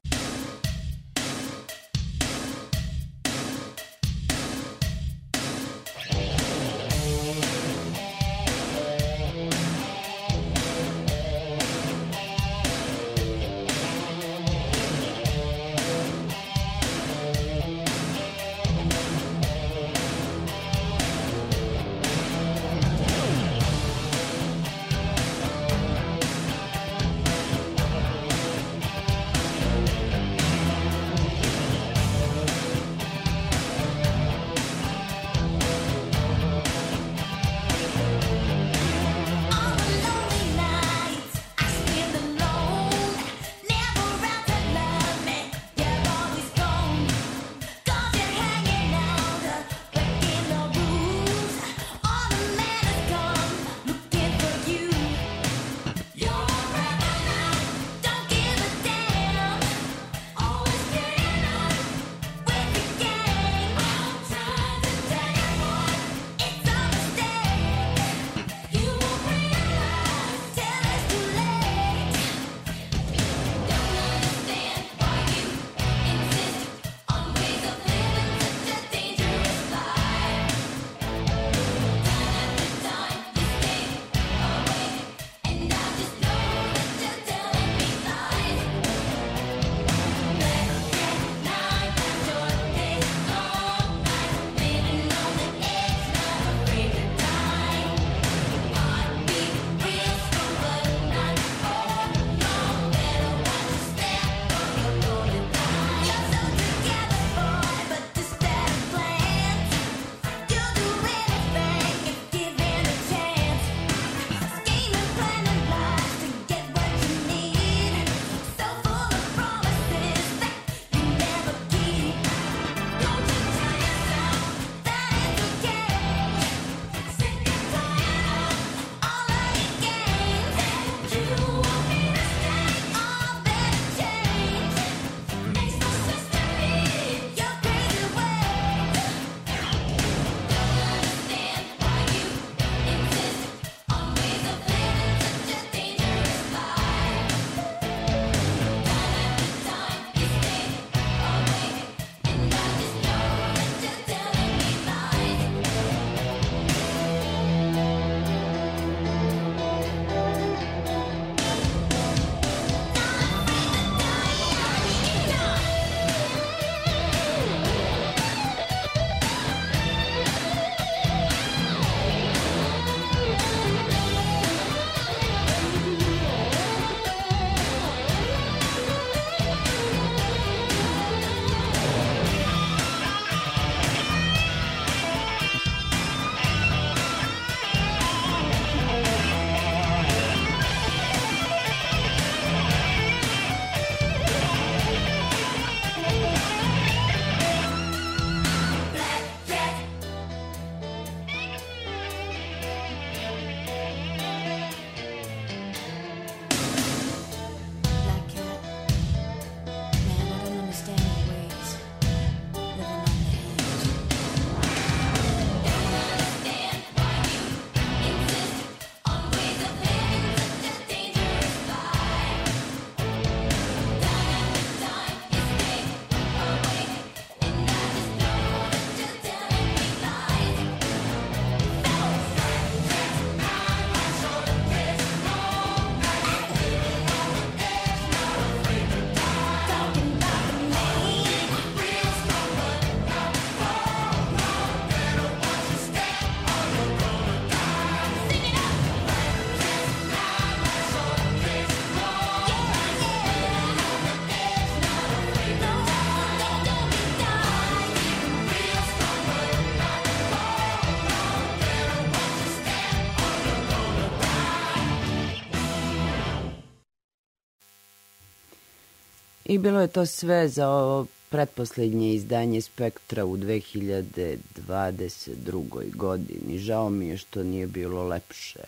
[269.51, 275.97] I bilo je to sve za ovo pretposlednje izdanje Spektra u 2022.
[275.97, 276.59] godini.
[276.59, 278.65] Žao mi je što nije bilo lepše,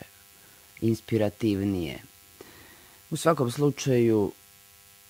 [0.81, 1.99] inspirativnije.
[3.11, 4.33] U svakom slučaju,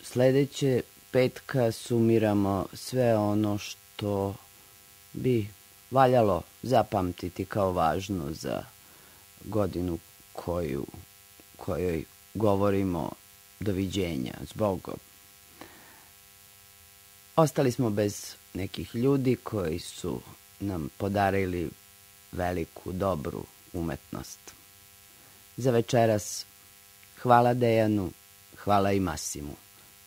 [0.02, 4.34] sledeće petka sumiramo sve ono što
[5.12, 5.48] bi
[5.90, 8.64] valjalo zapamtiti kao važno za
[9.44, 9.98] godinu
[10.32, 10.86] koju,
[11.56, 12.04] kojoj
[12.34, 13.10] govorimo
[13.60, 14.96] doviđenja, zbogom.
[17.36, 20.20] Ostali smo bez nekih ljudi koji su
[20.60, 21.70] nam podarili
[22.32, 24.38] veliku, dobru umetnost.
[25.56, 26.46] Za večeras
[27.22, 28.10] hvala Dejanu,
[28.56, 29.56] hvala i Masimu.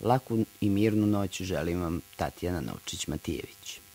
[0.01, 3.54] Laku i mirnu noć želim vam Tatjana Novčić-Matijević.